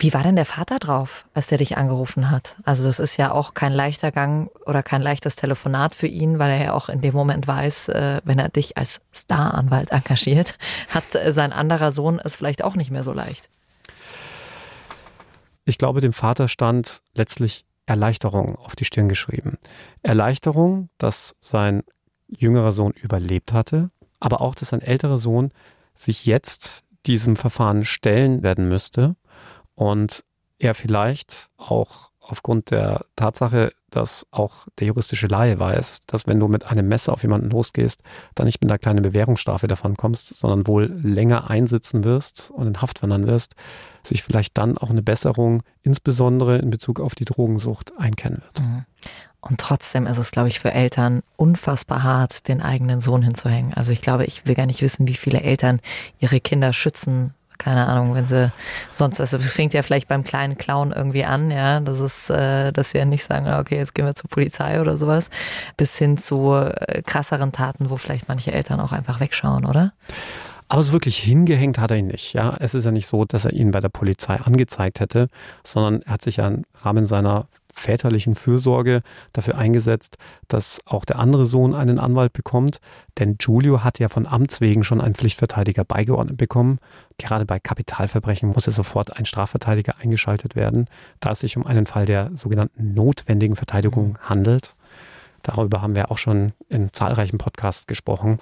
[0.00, 2.56] Wie war denn der Vater drauf, als der dich angerufen hat?
[2.64, 6.50] Also das ist ja auch kein leichter Gang oder kein leichtes Telefonat für ihn, weil
[6.50, 10.56] er ja auch in dem Moment weiß, äh, wenn er dich als Staranwalt engagiert,
[10.88, 13.49] hat sein anderer Sohn es vielleicht auch nicht mehr so leicht.
[15.70, 19.56] Ich glaube, dem Vater stand letztlich Erleichterung auf die Stirn geschrieben.
[20.02, 21.84] Erleichterung, dass sein
[22.26, 25.52] jüngerer Sohn überlebt hatte, aber auch, dass sein älterer Sohn
[25.94, 29.14] sich jetzt diesem Verfahren stellen werden müsste
[29.76, 30.24] und
[30.58, 36.48] er vielleicht auch aufgrund der Tatsache, dass auch der juristische Laie weiß, dass wenn du
[36.48, 38.02] mit einem Messer auf jemanden losgehst,
[38.34, 42.80] dann nicht mit einer kleinen Bewährungsstrafe davon kommst, sondern wohl länger einsitzen wirst und in
[42.80, 43.54] Haft wandern wirst,
[44.04, 48.60] sich vielleicht dann auch eine Besserung, insbesondere in Bezug auf die Drogensucht, einkennen wird.
[48.60, 48.84] Mhm.
[49.40, 53.72] Und trotzdem ist es, glaube ich, für Eltern unfassbar hart, den eigenen Sohn hinzuhängen.
[53.72, 55.80] Also ich glaube, ich will gar nicht wissen, wie viele Eltern
[56.18, 58.50] ihre Kinder schützen keine Ahnung, wenn sie
[58.90, 62.72] sonst, also es fängt ja vielleicht beim kleinen Clown irgendwie an, ja, das ist, äh,
[62.72, 65.30] dass sie ja nicht sagen, okay, jetzt gehen wir zur Polizei oder sowas,
[65.76, 69.92] bis hin zu äh, krasseren Taten, wo vielleicht manche Eltern auch einfach wegschauen, oder?
[70.68, 72.32] Aber so wirklich hingehängt hat er ihn nicht.
[72.32, 75.26] Ja, es ist ja nicht so, dass er ihn bei der Polizei angezeigt hätte,
[75.64, 77.46] sondern er hat sich ja im Rahmen seiner
[77.80, 80.16] väterlichen Fürsorge dafür eingesetzt,
[80.48, 82.80] dass auch der andere Sohn einen Anwalt bekommt.
[83.18, 86.78] Denn Giulio hat ja von Amts wegen schon einen Pflichtverteidiger beigeordnet bekommen.
[87.18, 90.86] Gerade bei Kapitalverbrechen muss ja sofort ein Strafverteidiger eingeschaltet werden,
[91.20, 94.18] da es sich um einen Fall der sogenannten notwendigen Verteidigung mhm.
[94.22, 94.74] handelt.
[95.42, 98.40] Darüber haben wir auch schon in zahlreichen Podcasts gesprochen.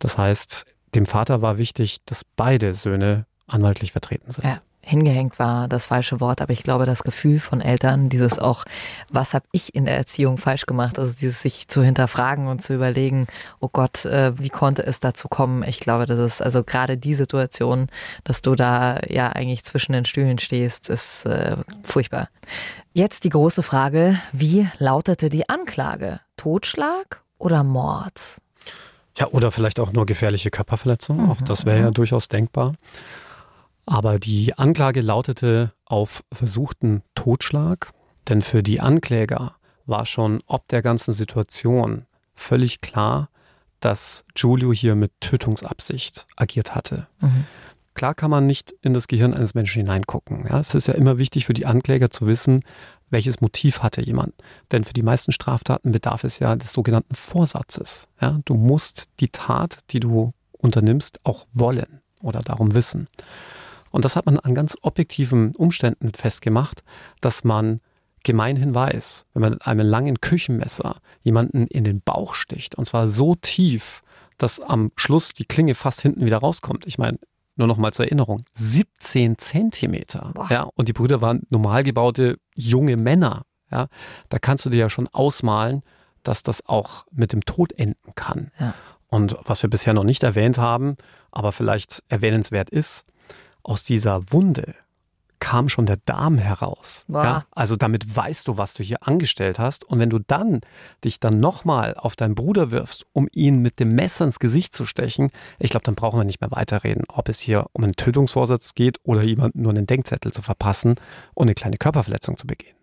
[0.00, 4.44] Das heißt, dem Vater war wichtig, dass beide Söhne anwaltlich vertreten sind.
[4.44, 8.64] Ja hingehängt war das falsche Wort, aber ich glaube, das Gefühl von Eltern, dieses auch,
[9.12, 12.74] was habe ich in der Erziehung falsch gemacht, also dieses sich zu hinterfragen und zu
[12.74, 13.26] überlegen,
[13.60, 15.62] oh Gott, äh, wie konnte es dazu kommen?
[15.62, 17.86] Ich glaube, das ist also gerade die Situation,
[18.24, 22.28] dass du da ja eigentlich zwischen den Stühlen stehst, ist äh, furchtbar.
[22.92, 26.20] Jetzt die große Frage, wie lautete die Anklage?
[26.36, 28.38] Totschlag oder Mord?
[29.18, 31.22] Ja, oder vielleicht auch nur gefährliche Körperverletzung.
[31.22, 31.30] Mhm.
[31.30, 32.74] Auch das wäre ja durchaus denkbar.
[33.86, 37.92] Aber die Anklage lautete auf versuchten Totschlag,
[38.28, 43.28] denn für die Ankläger war schon ob der ganzen Situation völlig klar,
[43.80, 47.08] dass Giulio hier mit Tötungsabsicht agiert hatte.
[47.20, 47.44] Mhm.
[47.94, 50.46] Klar kann man nicht in das Gehirn eines Menschen hineingucken.
[50.48, 52.62] Ja, es ist ja immer wichtig für die Ankläger zu wissen,
[53.10, 54.34] welches Motiv hatte jemand.
[54.70, 58.08] Denn für die meisten Straftaten bedarf es ja des sogenannten Vorsatzes.
[58.20, 63.08] Ja, du musst die Tat, die du unternimmst, auch wollen oder darum wissen.
[63.92, 66.82] Und das hat man an ganz objektiven Umständen festgemacht,
[67.20, 67.80] dass man
[68.24, 73.08] gemeinhin weiß, wenn man mit einem langen Küchenmesser jemanden in den Bauch sticht, und zwar
[73.08, 74.02] so tief,
[74.38, 76.86] dass am Schluss die Klinge fast hinten wieder rauskommt.
[76.86, 77.18] Ich meine,
[77.56, 80.32] nur noch mal zur Erinnerung, 17 Zentimeter.
[80.50, 83.44] Ja, und die Brüder waren normal gebaute junge Männer.
[83.70, 83.88] Ja,
[84.28, 85.82] da kannst du dir ja schon ausmalen,
[86.22, 88.50] dass das auch mit dem Tod enden kann.
[88.58, 88.74] Ja.
[89.08, 90.96] Und was wir bisher noch nicht erwähnt haben,
[91.30, 93.04] aber vielleicht erwähnenswert ist,
[93.64, 94.74] aus dieser Wunde
[95.42, 97.04] kam schon der Darm heraus.
[97.08, 99.82] Ja, also damit weißt du, was du hier angestellt hast.
[99.82, 100.60] Und wenn du dann
[101.02, 104.86] dich dann nochmal auf deinen Bruder wirfst, um ihn mit dem Messer ins Gesicht zu
[104.86, 108.76] stechen, ich glaube, dann brauchen wir nicht mehr weiterreden, ob es hier um einen Tötungsvorsatz
[108.76, 110.94] geht oder jemanden nur einen Denkzettel zu verpassen
[111.34, 112.76] und eine kleine Körperverletzung zu begehen.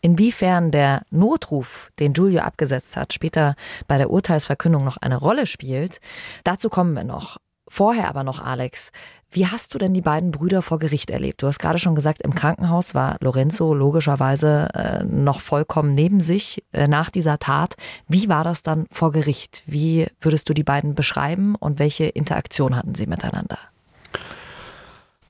[0.00, 3.56] Inwiefern der Notruf, den Giulio abgesetzt hat, später
[3.88, 5.98] bei der Urteilsverkündung noch eine Rolle spielt,
[6.44, 7.38] dazu kommen wir noch.
[7.66, 8.92] Vorher aber noch, Alex,
[9.34, 11.42] wie hast du denn die beiden Brüder vor Gericht erlebt?
[11.42, 16.62] Du hast gerade schon gesagt, im Krankenhaus war Lorenzo logischerweise äh, noch vollkommen neben sich
[16.72, 17.74] äh, nach dieser Tat.
[18.08, 19.64] Wie war das dann vor Gericht?
[19.66, 23.58] Wie würdest du die beiden beschreiben und welche Interaktion hatten sie miteinander?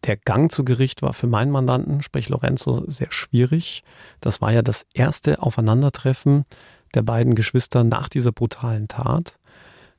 [0.04, 3.82] Der Gang zu Gericht war für meinen Mandanten, sprich Lorenzo, sehr schwierig.
[4.20, 6.44] Das war ja das erste Aufeinandertreffen
[6.94, 9.38] der beiden Geschwister nach dieser brutalen Tat.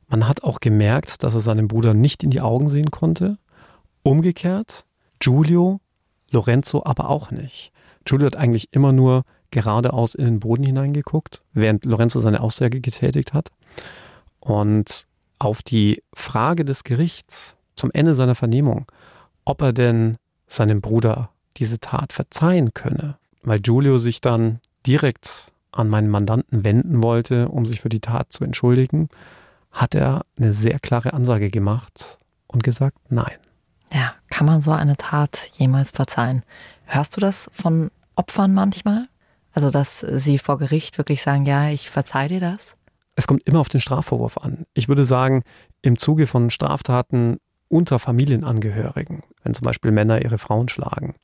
[0.08, 3.40] Man hat auch gemerkt, dass er seinem Bruder nicht in die Augen sehen konnte.
[4.06, 4.86] Umgekehrt,
[5.18, 5.80] Giulio,
[6.30, 7.72] Lorenzo aber auch nicht.
[8.04, 13.34] Giulio hat eigentlich immer nur geradeaus in den Boden hineingeguckt, während Lorenzo seine Aussage getätigt
[13.34, 13.50] hat.
[14.40, 15.08] Und
[15.40, 18.86] auf die Frage des Gerichts zum Ende seiner Vernehmung,
[19.44, 25.90] ob er denn seinem Bruder diese Tat verzeihen könne, weil Giulio sich dann direkt an
[25.90, 29.10] meinen Mandanten wenden wollte, um sich für die Tat zu entschuldigen,
[29.72, 33.38] hat er eine sehr klare Ansage gemacht und gesagt, nein.
[33.94, 36.44] Ja, kann man so eine Tat jemals verzeihen?
[36.86, 39.08] Hörst du das von Opfern manchmal?
[39.54, 42.76] Also, dass sie vor Gericht wirklich sagen, ja, ich verzeihe dir das?
[43.16, 44.66] Es kommt immer auf den Strafvorwurf an.
[44.74, 45.44] Ich würde sagen,
[45.82, 47.38] im Zuge von Straftaten
[47.70, 51.16] unter Familienangehörigen, wenn zum Beispiel Männer ihre Frauen schlagen,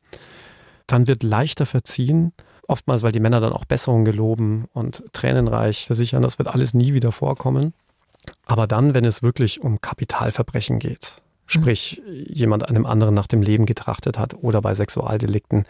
[0.87, 2.31] dann wird leichter verziehen,
[2.67, 6.93] oftmals weil die Männer dann auch Besserungen geloben und tränenreich versichern, das wird alles nie
[6.93, 7.73] wieder vorkommen.
[8.45, 13.65] Aber dann, wenn es wirklich um Kapitalverbrechen geht, sprich jemand einem anderen nach dem Leben
[13.65, 15.65] getrachtet hat oder bei Sexualdelikten,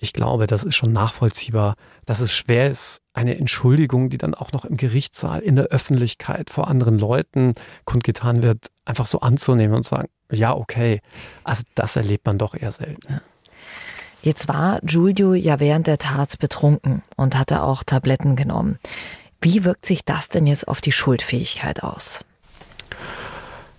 [0.00, 1.74] ich glaube, das ist schon nachvollziehbar,
[2.06, 6.50] dass es schwer ist, eine Entschuldigung, die dann auch noch im Gerichtssaal, in der Öffentlichkeit
[6.50, 7.54] vor anderen Leuten
[7.84, 11.00] kundgetan wird, einfach so anzunehmen und sagen, ja, okay.
[11.42, 13.20] Also das erlebt man doch eher selten.
[14.22, 18.78] Jetzt war Giulio ja während der Tat betrunken und hatte auch Tabletten genommen.
[19.40, 22.24] Wie wirkt sich das denn jetzt auf die Schuldfähigkeit aus?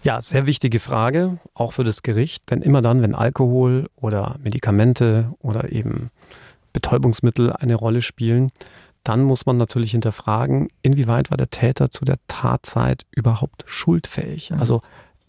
[0.02, 2.50] Ja, sehr wichtige Frage, auch für das Gericht.
[2.50, 6.10] Denn immer dann, wenn Alkohol oder Medikamente oder eben
[6.72, 8.52] Betäubungsmittel eine Rolle spielen,
[9.04, 14.52] dann muss man natürlich hinterfragen, inwieweit war der Täter zu der Tatzeit überhaupt schuldfähig?
[14.52, 14.60] Mhm.
[14.60, 14.82] Also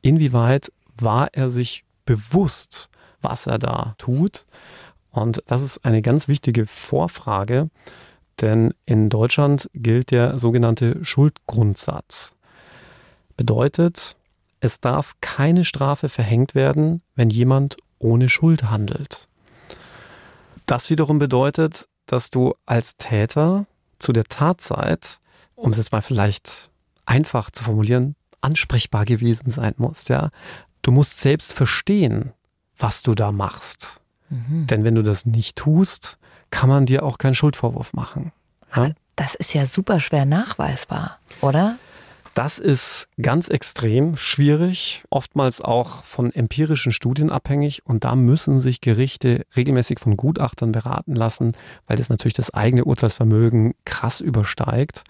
[0.02, 2.90] inwieweit war er sich bewusst,
[3.22, 4.46] was er da tut?
[5.10, 7.70] Und das ist eine ganz wichtige Vorfrage,
[8.40, 12.34] denn in Deutschland gilt der sogenannte Schuldgrundsatz.
[13.36, 14.16] Bedeutet,
[14.60, 19.28] es darf keine Strafe verhängt werden, wenn jemand ohne Schuld handelt.
[20.66, 23.66] Das wiederum bedeutet, dass du als Täter
[23.98, 25.18] zu der Tatzeit,
[25.54, 26.70] um es jetzt mal vielleicht
[27.06, 30.30] einfach zu formulieren, ansprechbar gewesen sein musst, ja.
[30.82, 32.32] Du musst selbst verstehen,
[32.78, 34.00] was du da machst.
[34.30, 34.66] Mhm.
[34.66, 36.18] Denn wenn du das nicht tust,
[36.50, 38.32] kann man dir auch keinen Schuldvorwurf machen.
[38.74, 38.92] Ja?
[39.16, 41.78] Das ist ja super schwer nachweisbar, oder?
[42.34, 47.84] Das ist ganz extrem schwierig, oftmals auch von empirischen Studien abhängig.
[47.84, 52.84] Und da müssen sich Gerichte regelmäßig von Gutachtern beraten lassen, weil das natürlich das eigene
[52.84, 55.02] Urteilsvermögen krass übersteigt.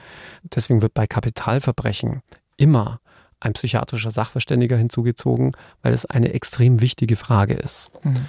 [0.42, 2.22] Deswegen wird bei Kapitalverbrechen
[2.56, 3.00] immer
[3.38, 5.52] ein psychiatrischer Sachverständiger hinzugezogen,
[5.82, 7.90] weil es eine extrem wichtige Frage ist.
[8.02, 8.26] Mhm.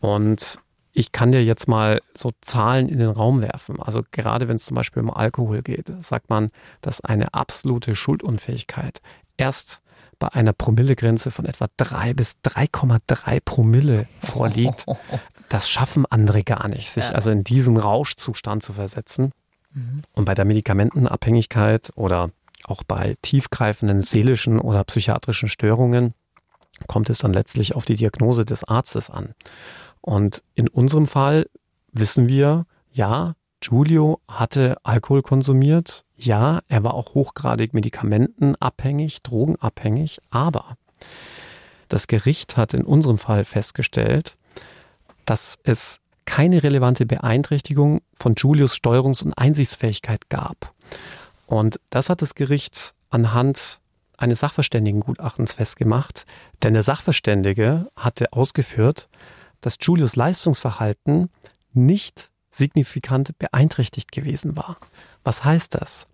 [0.00, 0.58] Und
[0.92, 3.80] ich kann dir jetzt mal so Zahlen in den Raum werfen.
[3.80, 6.50] Also gerade wenn es zum Beispiel um Alkohol geht, sagt man,
[6.82, 9.00] dass eine absolute Schuldunfähigkeit
[9.36, 9.80] erst
[10.18, 14.86] bei einer Promillegrenze von etwa drei bis 3,3 Promille vorliegt.
[15.48, 19.32] Das schaffen andere gar nicht, sich also in diesen Rauschzustand zu versetzen.
[19.74, 20.00] Mhm.
[20.14, 22.30] Und bei der Medikamentenabhängigkeit oder
[22.64, 26.14] auch bei tiefgreifenden seelischen oder psychiatrischen Störungen
[26.86, 29.34] kommt es dann letztlich auf die Diagnose des Arztes an.
[30.02, 31.46] Und in unserem Fall
[31.92, 40.76] wissen wir, ja, Giulio hatte Alkohol konsumiert, ja, er war auch hochgradig medikamentenabhängig, drogenabhängig, aber
[41.88, 44.36] das Gericht hat in unserem Fall festgestellt,
[45.24, 50.74] dass es keine relevante Beeinträchtigung von Julius Steuerungs- und Einsichtsfähigkeit gab.
[51.46, 53.80] Und das hat das Gericht anhand
[54.16, 56.24] eines Sachverständigengutachtens festgemacht,
[56.62, 59.08] denn der Sachverständige hatte ausgeführt,
[59.62, 61.30] dass Julius Leistungsverhalten
[61.72, 64.76] nicht signifikant beeinträchtigt gewesen war.
[65.24, 66.06] Was heißt das?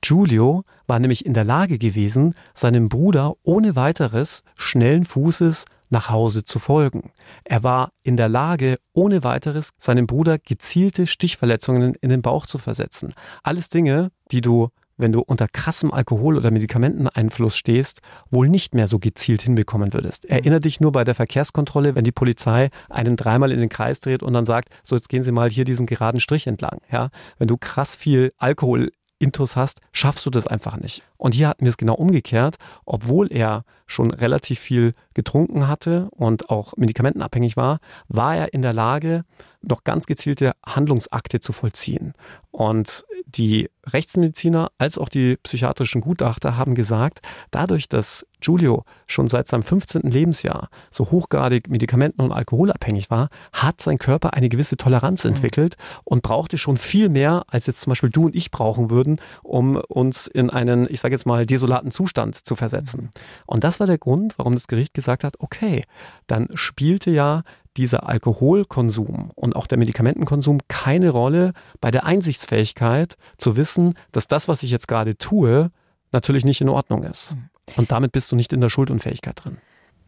[0.00, 6.42] Giulio war nämlich in der Lage gewesen, seinem Bruder ohne weiteres schnellen Fußes nach Hause
[6.42, 7.12] zu folgen.
[7.44, 12.58] Er war in der Lage, ohne weiteres seinem Bruder gezielte Stichverletzungen in den Bauch zu
[12.58, 13.14] versetzen.
[13.42, 18.00] Alles Dinge, die du wenn du unter krassem Alkohol- oder Medikamenteneinfluss stehst,
[18.30, 20.24] wohl nicht mehr so gezielt hinbekommen würdest.
[20.24, 20.30] Mhm.
[20.30, 24.22] Erinner dich nur bei der Verkehrskontrolle, wenn die Polizei einen dreimal in den Kreis dreht
[24.22, 26.80] und dann sagt, so jetzt gehen Sie mal hier diesen geraden Strich entlang.
[26.90, 28.90] Ja, wenn du krass viel Alkohol
[29.22, 31.04] Intus hast, schaffst du das einfach nicht.
[31.16, 36.50] Und hier hatten wir es genau umgekehrt, obwohl er schon relativ viel getrunken hatte und
[36.50, 37.78] auch medikamentenabhängig war,
[38.08, 39.24] war er in der Lage,
[39.60, 42.14] noch ganz gezielte Handlungsakte zu vollziehen.
[42.50, 49.46] Und die Rechtsmediziner als auch die psychiatrischen Gutachter haben gesagt, dadurch, dass Giulio schon seit
[49.46, 50.02] seinem 15.
[50.02, 55.30] Lebensjahr so hochgradig medikamenten- und alkoholabhängig war, hat sein Körper eine gewisse Toleranz mhm.
[55.30, 59.20] entwickelt und brauchte schon viel mehr, als jetzt zum Beispiel du und ich brauchen würden,
[59.42, 63.04] um uns in einen, ich sage jetzt mal, desolaten Zustand zu versetzen.
[63.04, 63.10] Mhm.
[63.46, 65.84] Und das war der Grund, warum das Gericht gesagt hat, okay,
[66.26, 67.42] dann spielte ja
[67.76, 74.48] dieser Alkoholkonsum und auch der Medikamentenkonsum keine Rolle bei der Einsichtsfähigkeit zu wissen, dass das,
[74.48, 75.70] was ich jetzt gerade tue,
[76.12, 77.34] natürlich nicht in Ordnung ist.
[77.34, 77.48] Mhm.
[77.76, 79.58] Und damit bist du nicht in der Schuldunfähigkeit drin.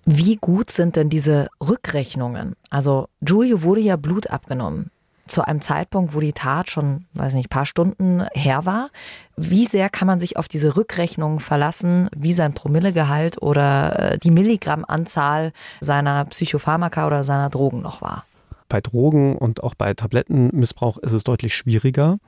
[0.05, 2.57] Wie gut sind denn diese Rückrechnungen?
[2.69, 4.91] Also Giulio wurde ja Blut abgenommen.
[5.27, 8.91] Zu einem Zeitpunkt, wo die Tat schon, weiß nicht, paar Stunden her war.
[9.37, 14.31] Wie sehr kann man sich auf diese Rückrechnung verlassen, wie sein Promillegehalt oder äh, die
[14.31, 18.25] Milligrammanzahl seiner Psychopharmaka oder seiner Drogen noch war?
[18.69, 22.19] Bei Drogen und auch bei Tablettenmissbrauch ist es deutlich schwieriger.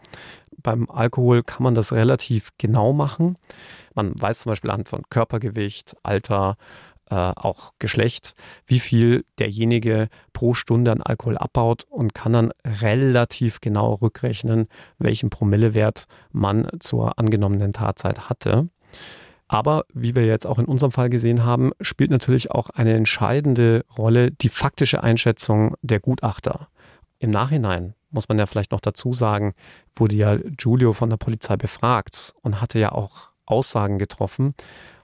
[0.63, 3.37] Beim Alkohol kann man das relativ genau machen.
[3.95, 6.57] Man weiß zum Beispiel anhand von Körpergewicht, Alter,
[7.11, 8.35] äh, auch Geschlecht,
[8.67, 14.67] wie viel derjenige pro Stunde an Alkohol abbaut und kann dann relativ genau rückrechnen,
[14.99, 18.67] welchen Promillewert man zur angenommenen Tatzeit hatte.
[19.49, 23.85] Aber wie wir jetzt auch in unserem Fall gesehen haben, spielt natürlich auch eine entscheidende
[23.97, 26.69] Rolle die faktische Einschätzung der Gutachter.
[27.19, 29.55] Im Nachhinein muss man ja vielleicht noch dazu sagen,
[29.95, 34.55] wurde ja Giulio von der Polizei befragt und hatte ja auch Aussagen getroffen.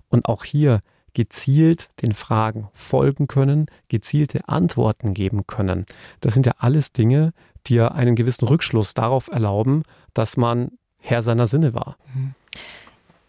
[0.08, 0.80] Und auch hier
[1.14, 5.86] gezielt den Fragen folgen können, gezielte Antworten geben können.
[6.20, 7.32] Das sind ja alles Dinge,
[7.66, 9.82] die ja einen gewissen Rückschluss darauf erlauben,
[10.14, 11.96] dass man Herr seiner Sinne war.
[12.14, 12.34] Mhm.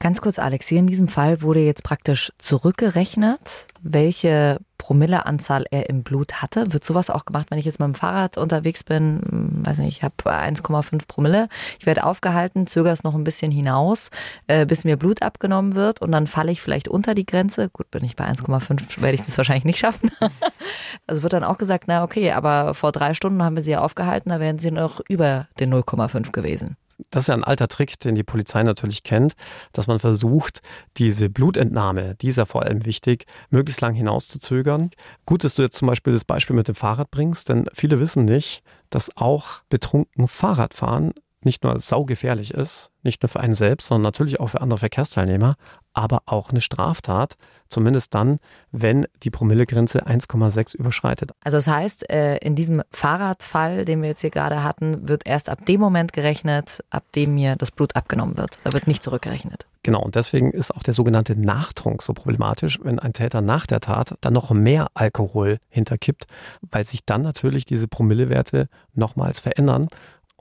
[0.04, 6.04] Ganz kurz, Alex, hier in diesem Fall wurde jetzt praktisch zurückgerechnet, welche Promilleanzahl er im
[6.04, 6.74] Blut hatte.
[6.74, 9.22] Wird sowas auch gemacht, wenn ich jetzt mit dem Fahrrad unterwegs bin?
[9.26, 11.48] Hm, weiß nicht, ich habe 1,5 Promille.
[11.80, 14.10] Ich werde aufgehalten, zögere es noch ein bisschen hinaus,
[14.48, 17.70] äh, bis mir Blut abgenommen wird und dann falle ich vielleicht unter die Grenze.
[17.70, 20.12] Gut, bin ich bei 1,5, werde ich das wahrscheinlich nicht schaffen.
[21.08, 23.80] also wird dann auch gesagt, na okay, aber vor drei Stunden haben wir sie ja
[23.80, 26.76] aufgehalten, da wären sie noch über den 0,5 gewesen.
[27.10, 29.34] Das ist ja ein alter Trick, den die Polizei natürlich kennt,
[29.72, 30.62] dass man versucht,
[30.98, 34.92] diese Blutentnahme, die ist ja vor allem wichtig, möglichst lang hinauszuzögern.
[35.26, 38.26] Gut, dass du jetzt zum Beispiel das Beispiel mit dem Fahrrad bringst, denn viele wissen
[38.26, 41.14] nicht, dass auch betrunken Fahrradfahren
[41.46, 45.56] nicht nur saugefährlich ist, nicht nur für einen selbst, sondern natürlich auch für andere Verkehrsteilnehmer,
[45.94, 47.36] aber auch eine Straftat,
[47.70, 48.40] zumindest dann,
[48.72, 51.32] wenn die Promillegrenze 1,6 überschreitet.
[51.44, 55.50] Also das heißt, äh, in diesem Fahrradfall, den wir jetzt hier gerade hatten, wird erst
[55.50, 58.60] ab dem Moment gerechnet, ab dem mir das Blut abgenommen wird.
[58.64, 59.66] Da wird nicht zurückgerechnet.
[59.84, 63.82] Genau, und deswegen ist auch der sogenannte Nachtrunk so problematisch, wenn ein Täter nach der
[63.82, 66.26] Tat dann noch mehr Alkohol hinterkippt,
[66.72, 69.90] weil sich dann natürlich diese Promillewerte nochmals verändern.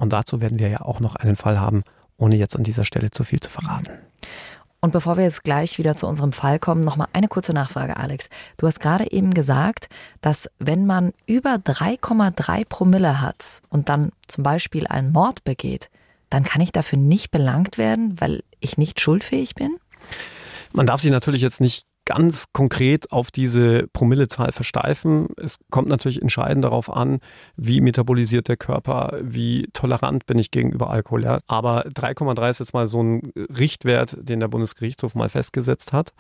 [0.02, 1.84] Und dazu werden wir ja auch noch einen Fall haben,
[2.16, 3.92] ohne jetzt an dieser Stelle zu viel zu verraten.
[4.80, 8.28] Und bevor wir jetzt gleich wieder zu unserem Fall kommen, nochmal eine kurze Nachfrage, Alex.
[8.56, 9.88] Du hast gerade eben gesagt,
[10.20, 15.88] dass wenn man über 3,3 Promille hat und dann zum Beispiel einen Mord begeht,
[16.30, 19.76] dann kann ich dafür nicht belangt werden, weil ich nicht schuldfähig bin?
[20.72, 25.28] Man darf sich natürlich jetzt nicht ganz konkret auf diese Promillezahl versteifen.
[25.36, 27.20] Es kommt natürlich entscheidend darauf an,
[27.56, 31.24] wie metabolisiert der Körper, wie tolerant bin ich gegenüber Alkohol.
[31.24, 31.38] Ja.
[31.46, 36.12] Aber 3,3 ist jetzt mal so ein Richtwert, den der Bundesgerichtshof mal festgesetzt hat.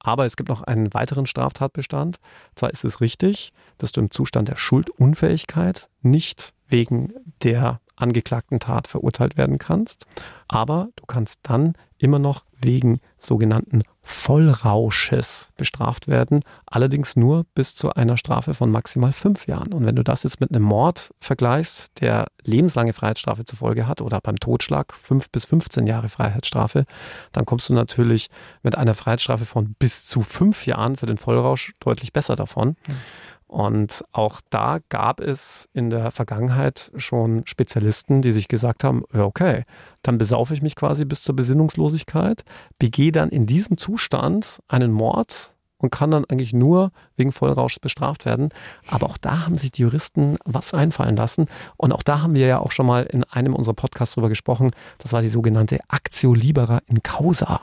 [0.00, 2.16] Aber es gibt noch einen weiteren Straftatbestand.
[2.54, 8.86] Zwar ist es richtig, dass du im Zustand der Schuldunfähigkeit nicht wegen der angeklagten Tat
[8.86, 10.06] verurteilt werden kannst,
[10.46, 17.92] aber du kannst dann immer noch wegen sogenannten Vollrausches bestraft werden, allerdings nur bis zu
[17.92, 19.74] einer Strafe von maximal fünf Jahren.
[19.74, 24.00] Und wenn du das jetzt mit einem Mord vergleichst, der lebenslange Freiheitsstrafe zur Folge hat,
[24.00, 26.86] oder beim Totschlag fünf bis 15 Jahre Freiheitsstrafe,
[27.32, 28.30] dann kommst du natürlich
[28.62, 32.76] mit einer Freiheitsstrafe von bis zu fünf Jahren für den Vollrausch deutlich besser davon.
[32.88, 32.94] Mhm.
[33.48, 39.64] Und auch da gab es in der Vergangenheit schon Spezialisten, die sich gesagt haben, okay,
[40.02, 42.44] dann besaufe ich mich quasi bis zur Besinnungslosigkeit,
[42.78, 48.26] begehe dann in diesem Zustand einen Mord und kann dann eigentlich nur wegen Vollrausch bestraft
[48.26, 48.50] werden.
[48.90, 51.46] Aber auch da haben sich die Juristen was einfallen lassen.
[51.76, 54.72] Und auch da haben wir ja auch schon mal in einem unserer Podcasts drüber gesprochen.
[54.98, 57.60] Das war die sogenannte Actio Libera in Causa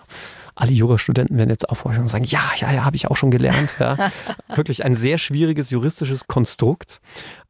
[0.56, 3.76] alle Jurastudenten werden jetzt aufhorchen und sagen, ja, ja, ja, habe ich auch schon gelernt.
[3.80, 4.12] Ja.
[4.56, 7.02] Wirklich ein sehr schwieriges juristisches Konstrukt.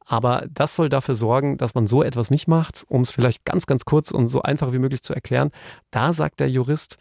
[0.08, 3.66] Aber das soll dafür sorgen, dass man so etwas nicht macht, um es vielleicht ganz,
[3.66, 5.52] ganz kurz und so einfach wie möglich zu erklären.
[5.90, 6.98] Da sagt der Jurist,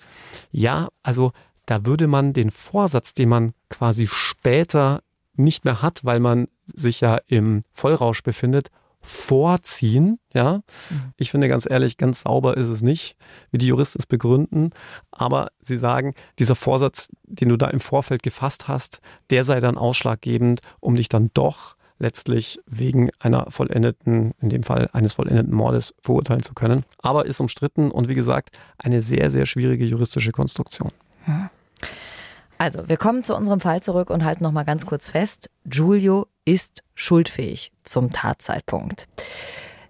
[0.51, 1.33] ja, also
[1.67, 5.03] da würde man den Vorsatz, den man quasi später
[5.37, 8.69] nicht mehr hat, weil man sich ja im Vollrausch befindet,
[9.05, 10.19] vorziehen.
[10.33, 11.13] Ja, mhm.
[11.17, 13.17] ich finde ganz ehrlich, ganz sauber ist es nicht,
[13.51, 14.71] wie die Juristen es begründen.
[15.13, 19.77] Aber sie sagen, dieser Vorsatz, den du da im Vorfeld gefasst hast, der sei dann
[19.77, 25.95] ausschlaggebend, um dich dann doch letztlich wegen einer vollendeten, in dem Fall eines vollendeten Mordes
[26.03, 26.85] verurteilen zu können.
[26.99, 30.91] Aber ist umstritten und wie gesagt, eine sehr, sehr schwierige juristische Konstruktion.
[32.59, 35.51] Also, wir kommen zu unserem Fall zurück und halten noch mal ganz kurz fest.
[35.67, 39.09] Giulio ist schuldfähig zum Tatzeitpunkt.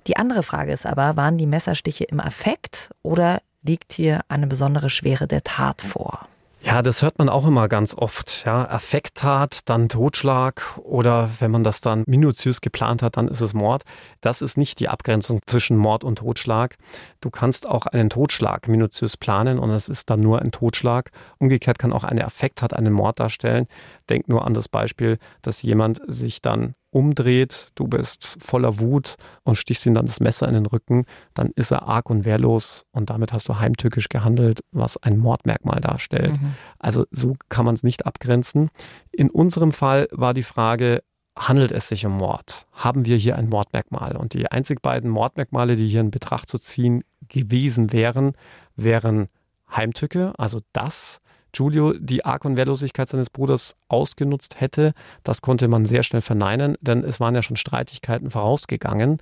[0.06, 4.90] Die andere Frage ist aber, waren die Messerstiche im Affekt oder liegt hier eine besondere
[4.90, 6.28] Schwere der Tat vor?
[6.66, 8.44] Ja, das hört man auch immer ganz oft.
[8.46, 13.52] Ja, Affekttat, dann Totschlag oder wenn man das dann minutiös geplant hat, dann ist es
[13.52, 13.82] Mord.
[14.22, 16.76] Das ist nicht die Abgrenzung zwischen Mord und Totschlag.
[17.20, 21.10] Du kannst auch einen Totschlag minutiös planen und es ist dann nur ein Totschlag.
[21.38, 23.66] Umgekehrt kann auch eine Affekttat einen Mord darstellen.
[24.08, 29.56] Denk nur an das Beispiel, dass jemand sich dann umdreht, du bist voller Wut und
[29.56, 33.10] stichst ihm dann das Messer in den Rücken, dann ist er arg und wehrlos und
[33.10, 36.40] damit hast du heimtückisch gehandelt, was ein Mordmerkmal darstellt.
[36.40, 36.54] Mhm.
[36.78, 38.70] Also so kann man es nicht abgrenzen.
[39.10, 41.02] In unserem Fall war die Frage,
[41.36, 42.66] handelt es sich um Mord?
[42.72, 44.16] Haben wir hier ein Mordmerkmal?
[44.16, 48.34] Und die einzig beiden Mordmerkmale, die hier in Betracht zu ziehen gewesen wären,
[48.76, 49.26] wären
[49.74, 51.18] Heimtücke, also das,
[51.54, 54.92] Giulio die Arg- und Wehrlosigkeit seines Bruders ausgenutzt hätte.
[55.22, 59.18] Das konnte man sehr schnell verneinen, denn es waren ja schon Streitigkeiten vorausgegangen.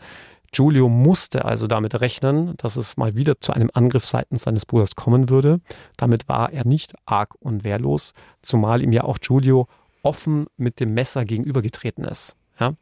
[0.52, 4.96] Giulio musste also damit rechnen, dass es mal wieder zu einem Angriff seitens seines Bruders
[4.96, 5.60] kommen würde.
[5.96, 8.12] Damit war er nicht arg und wehrlos,
[8.42, 9.66] zumal ihm ja auch Giulio
[10.02, 12.36] offen mit dem Messer gegenübergetreten ist.
[12.60, 12.74] Ja?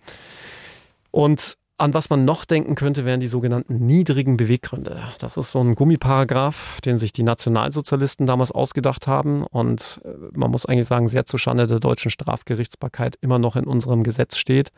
[1.13, 5.03] Und an was man noch denken könnte, wären die sogenannten niedrigen Beweggründe.
[5.19, 10.51] Das ist so ein Gummiparagraph, den sich die Nationalsozialisten damals ausgedacht haben und äh, man
[10.51, 14.73] muss eigentlich sagen, sehr zu Schande der deutschen Strafgerichtsbarkeit immer noch in unserem Gesetz steht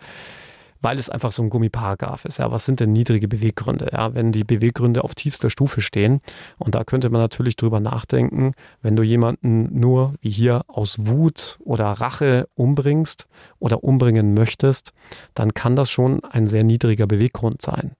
[0.82, 2.38] weil es einfach so ein Gummiparagraph ist.
[2.38, 3.88] Ja, was sind denn niedrige Beweggründe?
[3.92, 6.20] Ja, wenn die Beweggründe auf tiefster Stufe stehen.
[6.58, 8.52] Und da könnte man natürlich drüber nachdenken,
[8.82, 13.28] wenn du jemanden nur wie hier aus Wut oder Rache umbringst
[13.60, 14.92] oder umbringen möchtest,
[15.34, 17.92] dann kann das schon ein sehr niedriger Beweggrund sein.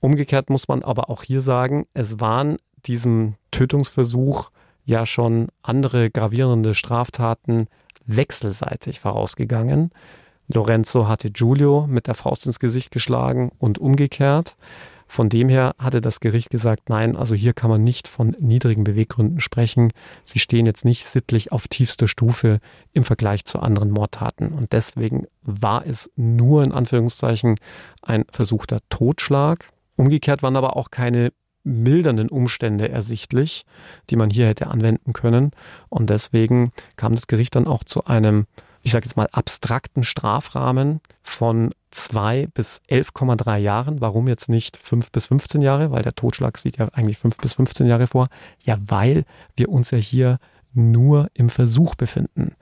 [0.00, 4.50] Umgekehrt muss man aber auch hier sagen, es waren diesem Tötungsversuch
[4.84, 7.68] ja schon andere gravierende Straftaten
[8.04, 9.92] wechselseitig vorausgegangen.
[10.52, 14.56] Lorenzo hatte Giulio mit der Faust ins Gesicht geschlagen und umgekehrt.
[15.06, 18.84] Von dem her hatte das Gericht gesagt, nein, also hier kann man nicht von niedrigen
[18.84, 19.92] Beweggründen sprechen.
[20.22, 22.58] Sie stehen jetzt nicht sittlich auf tiefster Stufe
[22.92, 24.48] im Vergleich zu anderen Mordtaten.
[24.48, 27.56] Und deswegen war es nur in Anführungszeichen
[28.02, 29.68] ein versuchter Totschlag.
[29.96, 31.32] Umgekehrt waren aber auch keine
[31.64, 33.64] mildernden Umstände ersichtlich,
[34.10, 35.52] die man hier hätte anwenden können.
[35.88, 38.46] Und deswegen kam das Gericht dann auch zu einem
[38.84, 44.02] ich sage jetzt mal, abstrakten Strafrahmen von zwei bis 11,3 Jahren.
[44.02, 45.90] Warum jetzt nicht fünf bis 15 Jahre?
[45.90, 48.28] Weil der Totschlag sieht ja eigentlich fünf bis 15 Jahre vor.
[48.62, 49.24] Ja, weil
[49.56, 50.38] wir uns ja hier
[50.74, 52.56] nur im Versuch befinden.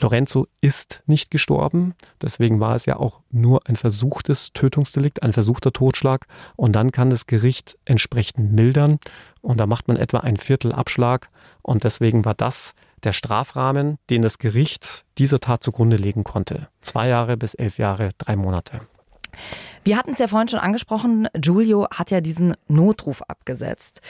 [0.00, 5.72] Lorenzo ist nicht gestorben, deswegen war es ja auch nur ein versuchtes Tötungsdelikt, ein versuchter
[5.72, 8.98] Totschlag und dann kann das Gericht entsprechend mildern
[9.40, 11.28] und da macht man etwa ein Viertel Abschlag
[11.62, 12.74] und deswegen war das
[13.04, 16.68] der Strafrahmen, den das Gericht dieser Tat zugrunde legen konnte.
[16.80, 18.80] Zwei Jahre bis elf Jahre, drei Monate.
[19.84, 24.00] Wir hatten es ja vorhin schon angesprochen, Giulio hat ja diesen Notruf abgesetzt.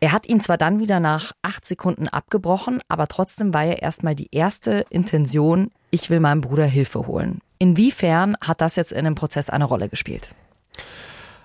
[0.00, 4.14] Er hat ihn zwar dann wieder nach acht Sekunden abgebrochen, aber trotzdem war ja erstmal
[4.14, 7.40] die erste Intention, ich will meinem Bruder Hilfe holen.
[7.58, 10.34] Inwiefern hat das jetzt in dem Prozess eine Rolle gespielt?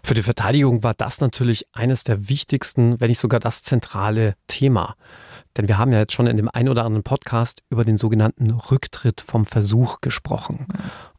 [0.04, 4.96] Für die Verteidigung war das natürlich eines der wichtigsten, wenn nicht sogar das zentrale Thema.
[5.58, 8.52] Denn wir haben ja jetzt schon in dem ein oder anderen Podcast über den sogenannten
[8.52, 10.68] Rücktritt vom Versuch gesprochen.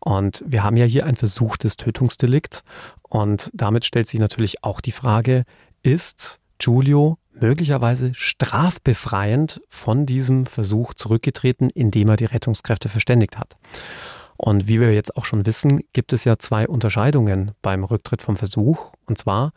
[0.01, 2.63] Und wir haben ja hier ein versuchtes Tötungsdelikt.
[3.03, 5.45] Und damit stellt sich natürlich auch die Frage,
[5.83, 13.57] ist Giulio möglicherweise strafbefreiend von diesem Versuch zurückgetreten, indem er die Rettungskräfte verständigt hat?
[14.37, 18.37] Und wie wir jetzt auch schon wissen, gibt es ja zwei Unterscheidungen beim Rücktritt vom
[18.37, 18.93] Versuch.
[19.07, 19.53] Und zwar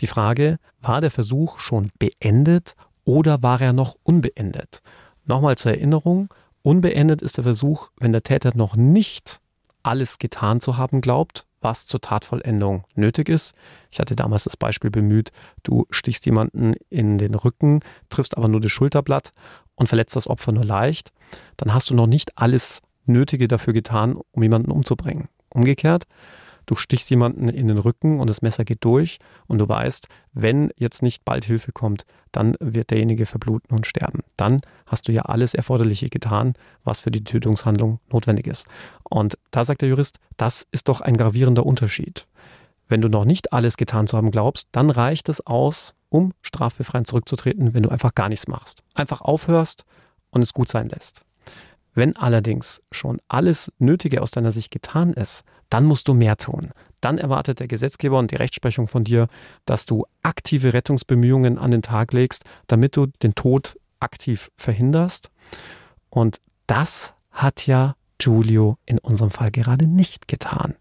[0.00, 2.74] die Frage, war der Versuch schon beendet
[3.08, 4.82] oder war er noch unbeendet?
[5.24, 6.28] Nochmal zur Erinnerung,
[6.60, 9.40] unbeendet ist der Versuch, wenn der Täter noch nicht
[9.82, 13.54] alles getan zu haben glaubt, was zur Tatvollendung nötig ist.
[13.90, 15.32] Ich hatte damals das Beispiel bemüht,
[15.62, 17.80] du stichst jemanden in den Rücken,
[18.10, 19.32] triffst aber nur das Schulterblatt
[19.74, 21.12] und verletzt das Opfer nur leicht,
[21.56, 25.28] dann hast du noch nicht alles Nötige dafür getan, um jemanden umzubringen.
[25.48, 26.04] Umgekehrt,
[26.68, 30.70] du stichst jemanden in den Rücken und das Messer geht durch und du weißt, wenn
[30.76, 34.20] jetzt nicht bald Hilfe kommt, dann wird derjenige verbluten und sterben.
[34.36, 36.54] Dann hast du ja alles Erforderliche getan,
[36.84, 38.66] was für die Tötungshandlung notwendig ist.
[39.02, 42.26] Und da sagt der Jurist, das ist doch ein gravierender Unterschied.
[42.86, 47.06] Wenn du noch nicht alles getan zu haben glaubst, dann reicht es aus, um strafbefreiend
[47.06, 48.82] zurückzutreten, wenn du einfach gar nichts machst.
[48.94, 49.84] Einfach aufhörst
[50.30, 51.22] und es gut sein lässt.
[51.98, 56.70] Wenn allerdings schon alles Nötige aus deiner Sicht getan ist, dann musst du mehr tun.
[57.00, 59.26] Dann erwartet der Gesetzgeber und die Rechtsprechung von dir,
[59.64, 65.32] dass du aktive Rettungsbemühungen an den Tag legst, damit du den Tod aktiv verhinderst.
[66.08, 70.76] Und das hat ja Giulio in unserem Fall gerade nicht getan.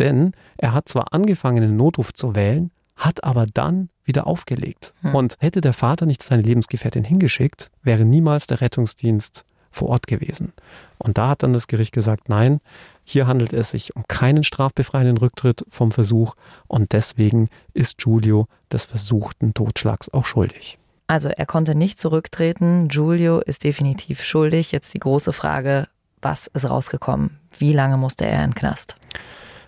[0.00, 4.94] Denn er hat zwar angefangen, den Notruf zu wählen, hat aber dann wieder aufgelegt.
[5.02, 5.14] Hm.
[5.14, 9.44] Und hätte der Vater nicht seine Lebensgefährtin hingeschickt, wäre niemals der Rettungsdienst
[9.76, 10.52] vor Ort gewesen.
[10.98, 12.60] Und da hat dann das Gericht gesagt, nein,
[13.04, 16.34] hier handelt es sich um keinen strafbefreienden Rücktritt vom Versuch
[16.66, 20.78] und deswegen ist Giulio des versuchten Totschlags auch schuldig.
[21.06, 22.88] Also er konnte nicht zurücktreten.
[22.88, 24.72] Giulio ist definitiv schuldig.
[24.72, 25.86] Jetzt die große Frage,
[26.20, 27.38] was ist rausgekommen?
[27.56, 28.96] Wie lange musste er in den Knast?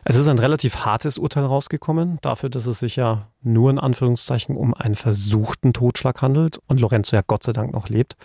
[0.04, 4.56] Es ist ein relativ hartes Urteil rausgekommen, dafür, dass es sich ja nur in Anführungszeichen
[4.56, 8.16] um einen versuchten Totschlag handelt und Lorenzo ja Gott sei Dank noch lebt.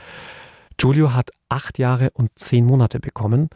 [0.78, 3.50] Giulio hat acht Jahre und zehn Monate bekommen.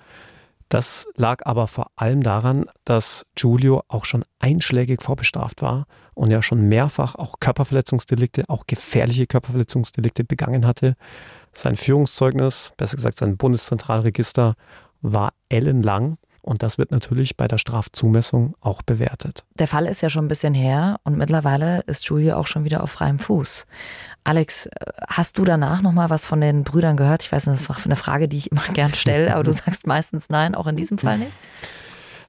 [0.70, 6.42] Das lag aber vor allem daran, dass Giulio auch schon einschlägig vorbestraft war und ja
[6.42, 10.96] schon mehrfach auch Körperverletzungsdelikte, auch gefährliche Körperverletzungsdelikte begangen hatte.
[11.54, 14.56] Sein Führungszeugnis, besser gesagt sein Bundeszentralregister,
[15.02, 19.44] war ellenlang und das wird natürlich bei der Strafzumessung auch bewertet.
[19.60, 22.84] Der Fall ist ja schon ein bisschen her und mittlerweile ist Julia auch schon wieder
[22.84, 23.68] auf freiem Fuß.
[24.24, 24.70] Alex,
[25.08, 27.24] hast du danach nochmal was von den Brüdern gehört?
[27.24, 30.30] Ich weiß, das ist eine Frage, die ich immer gern stelle, aber du sagst meistens
[30.30, 31.34] nein, auch in diesem Fall nicht?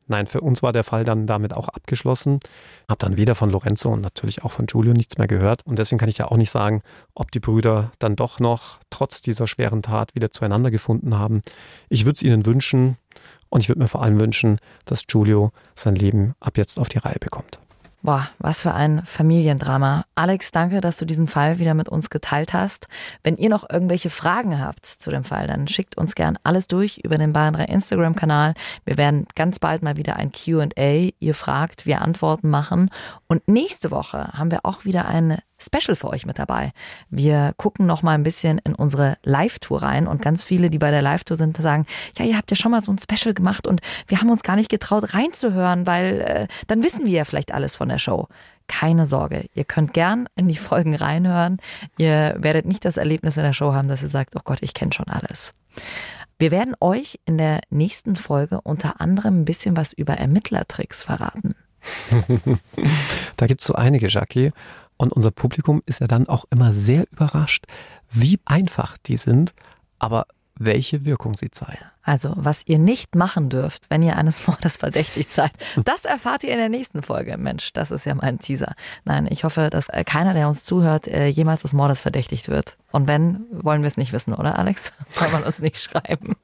[0.08, 2.40] Nein, für uns war der Fall dann damit auch abgeschlossen.
[2.88, 5.66] Hab dann weder von Lorenzo und natürlich auch von Giulio nichts mehr gehört.
[5.66, 6.80] Und deswegen kann ich ja auch nicht sagen,
[7.14, 11.42] ob die Brüder dann doch noch trotz dieser schweren Tat wieder zueinander gefunden haben.
[11.90, 12.96] Ich würde es ihnen wünschen
[13.50, 16.98] und ich würde mir vor allem wünschen, dass Giulio sein Leben ab jetzt auf die
[16.98, 17.60] Reihe bekommt.
[18.00, 20.04] Boah, was für ein Familiendrama.
[20.14, 22.86] Alex, danke, dass du diesen Fall wieder mit uns geteilt hast.
[23.24, 26.98] Wenn ihr noch irgendwelche Fragen habt zu dem Fall, dann schickt uns gern alles durch
[26.98, 28.54] über den Bayern 3 Instagram-Kanal.
[28.84, 31.10] Wir werden ganz bald mal wieder ein QA.
[31.18, 32.88] Ihr fragt, wir Antworten machen.
[33.26, 36.72] Und nächste Woche haben wir auch wieder eine Special für euch mit dabei.
[37.10, 40.90] Wir gucken noch mal ein bisschen in unsere Live-Tour rein und ganz viele, die bei
[40.90, 41.86] der Live-Tour sind, sagen,
[42.16, 44.56] ja, ihr habt ja schon mal so ein Special gemacht und wir haben uns gar
[44.56, 48.28] nicht getraut reinzuhören, weil äh, dann wissen wir ja vielleicht alles von der Show.
[48.68, 51.56] Keine Sorge, ihr könnt gern in die Folgen reinhören.
[51.96, 54.74] Ihr werdet nicht das Erlebnis in der Show haben, dass ihr sagt, oh Gott, ich
[54.74, 55.54] kenne schon alles.
[56.38, 61.54] Wir werden euch in der nächsten Folge unter anderem ein bisschen was über Ermittlertricks verraten.
[63.36, 64.52] da gibt es so einige, Jackie.
[64.98, 67.64] Und unser Publikum ist ja dann auch immer sehr überrascht,
[68.10, 69.54] wie einfach die sind,
[69.98, 70.26] aber
[70.58, 71.84] welche Wirkung sie zeigen.
[72.02, 75.52] Also, was ihr nicht machen dürft, wenn ihr eines Mordes verdächtigt seid,
[75.84, 77.36] das erfahrt ihr in der nächsten Folge.
[77.38, 78.74] Mensch, das ist ja mein Teaser.
[79.04, 82.76] Nein, ich hoffe, dass äh, keiner, der uns zuhört, äh, jemals des Mordes verdächtigt wird.
[82.90, 84.92] Und wenn, wollen wir es nicht wissen, oder Alex?
[85.12, 86.34] Soll man uns nicht schreiben.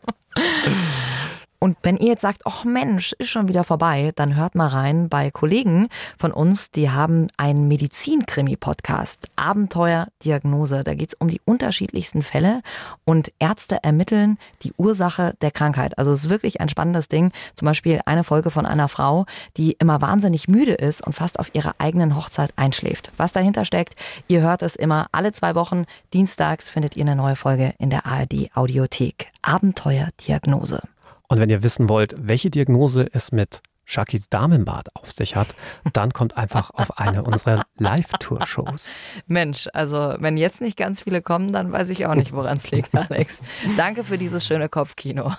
[1.65, 5.09] Und wenn ihr jetzt sagt, ach Mensch, ist schon wieder vorbei, dann hört mal rein
[5.09, 5.89] bei Kollegen
[6.19, 10.85] von uns, die haben einen Medizin-Krimi-Podcast, Abenteuer Diagnose.
[10.85, 12.61] Da geht es um die unterschiedlichsten Fälle
[13.07, 15.97] und Ärzte ermitteln die Ursache der Krankheit.
[15.97, 17.33] Also es ist wirklich ein spannendes Ding.
[17.55, 19.25] Zum Beispiel eine Folge von einer Frau,
[19.57, 23.11] die immer wahnsinnig müde ist und fast auf ihrer eigenen Hochzeit einschläft.
[23.17, 23.95] Was dahinter steckt,
[24.29, 25.87] ihr hört es immer alle zwei Wochen.
[26.13, 29.33] Dienstags findet ihr eine neue Folge in der ARD Audiothek.
[29.41, 30.83] Abenteuer Diagnose.
[31.29, 35.49] Und wenn ihr wissen wollt, welche Diagnose es mit Shakis Damenbad auf sich hat,
[35.93, 38.89] dann kommt einfach auf eine unserer Live-Tour-Shows.
[39.27, 42.71] Mensch, also wenn jetzt nicht ganz viele kommen, dann weiß ich auch nicht, woran es
[42.71, 43.41] liegt, Alex.
[43.77, 45.33] Danke für dieses schöne Kopfkino.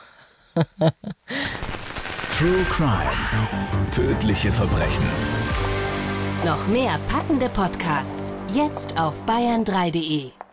[2.37, 3.11] True Crime.
[3.91, 5.05] Tödliche Verbrechen.
[6.45, 10.44] Noch mehr packende Podcasts jetzt auf bayern3.de.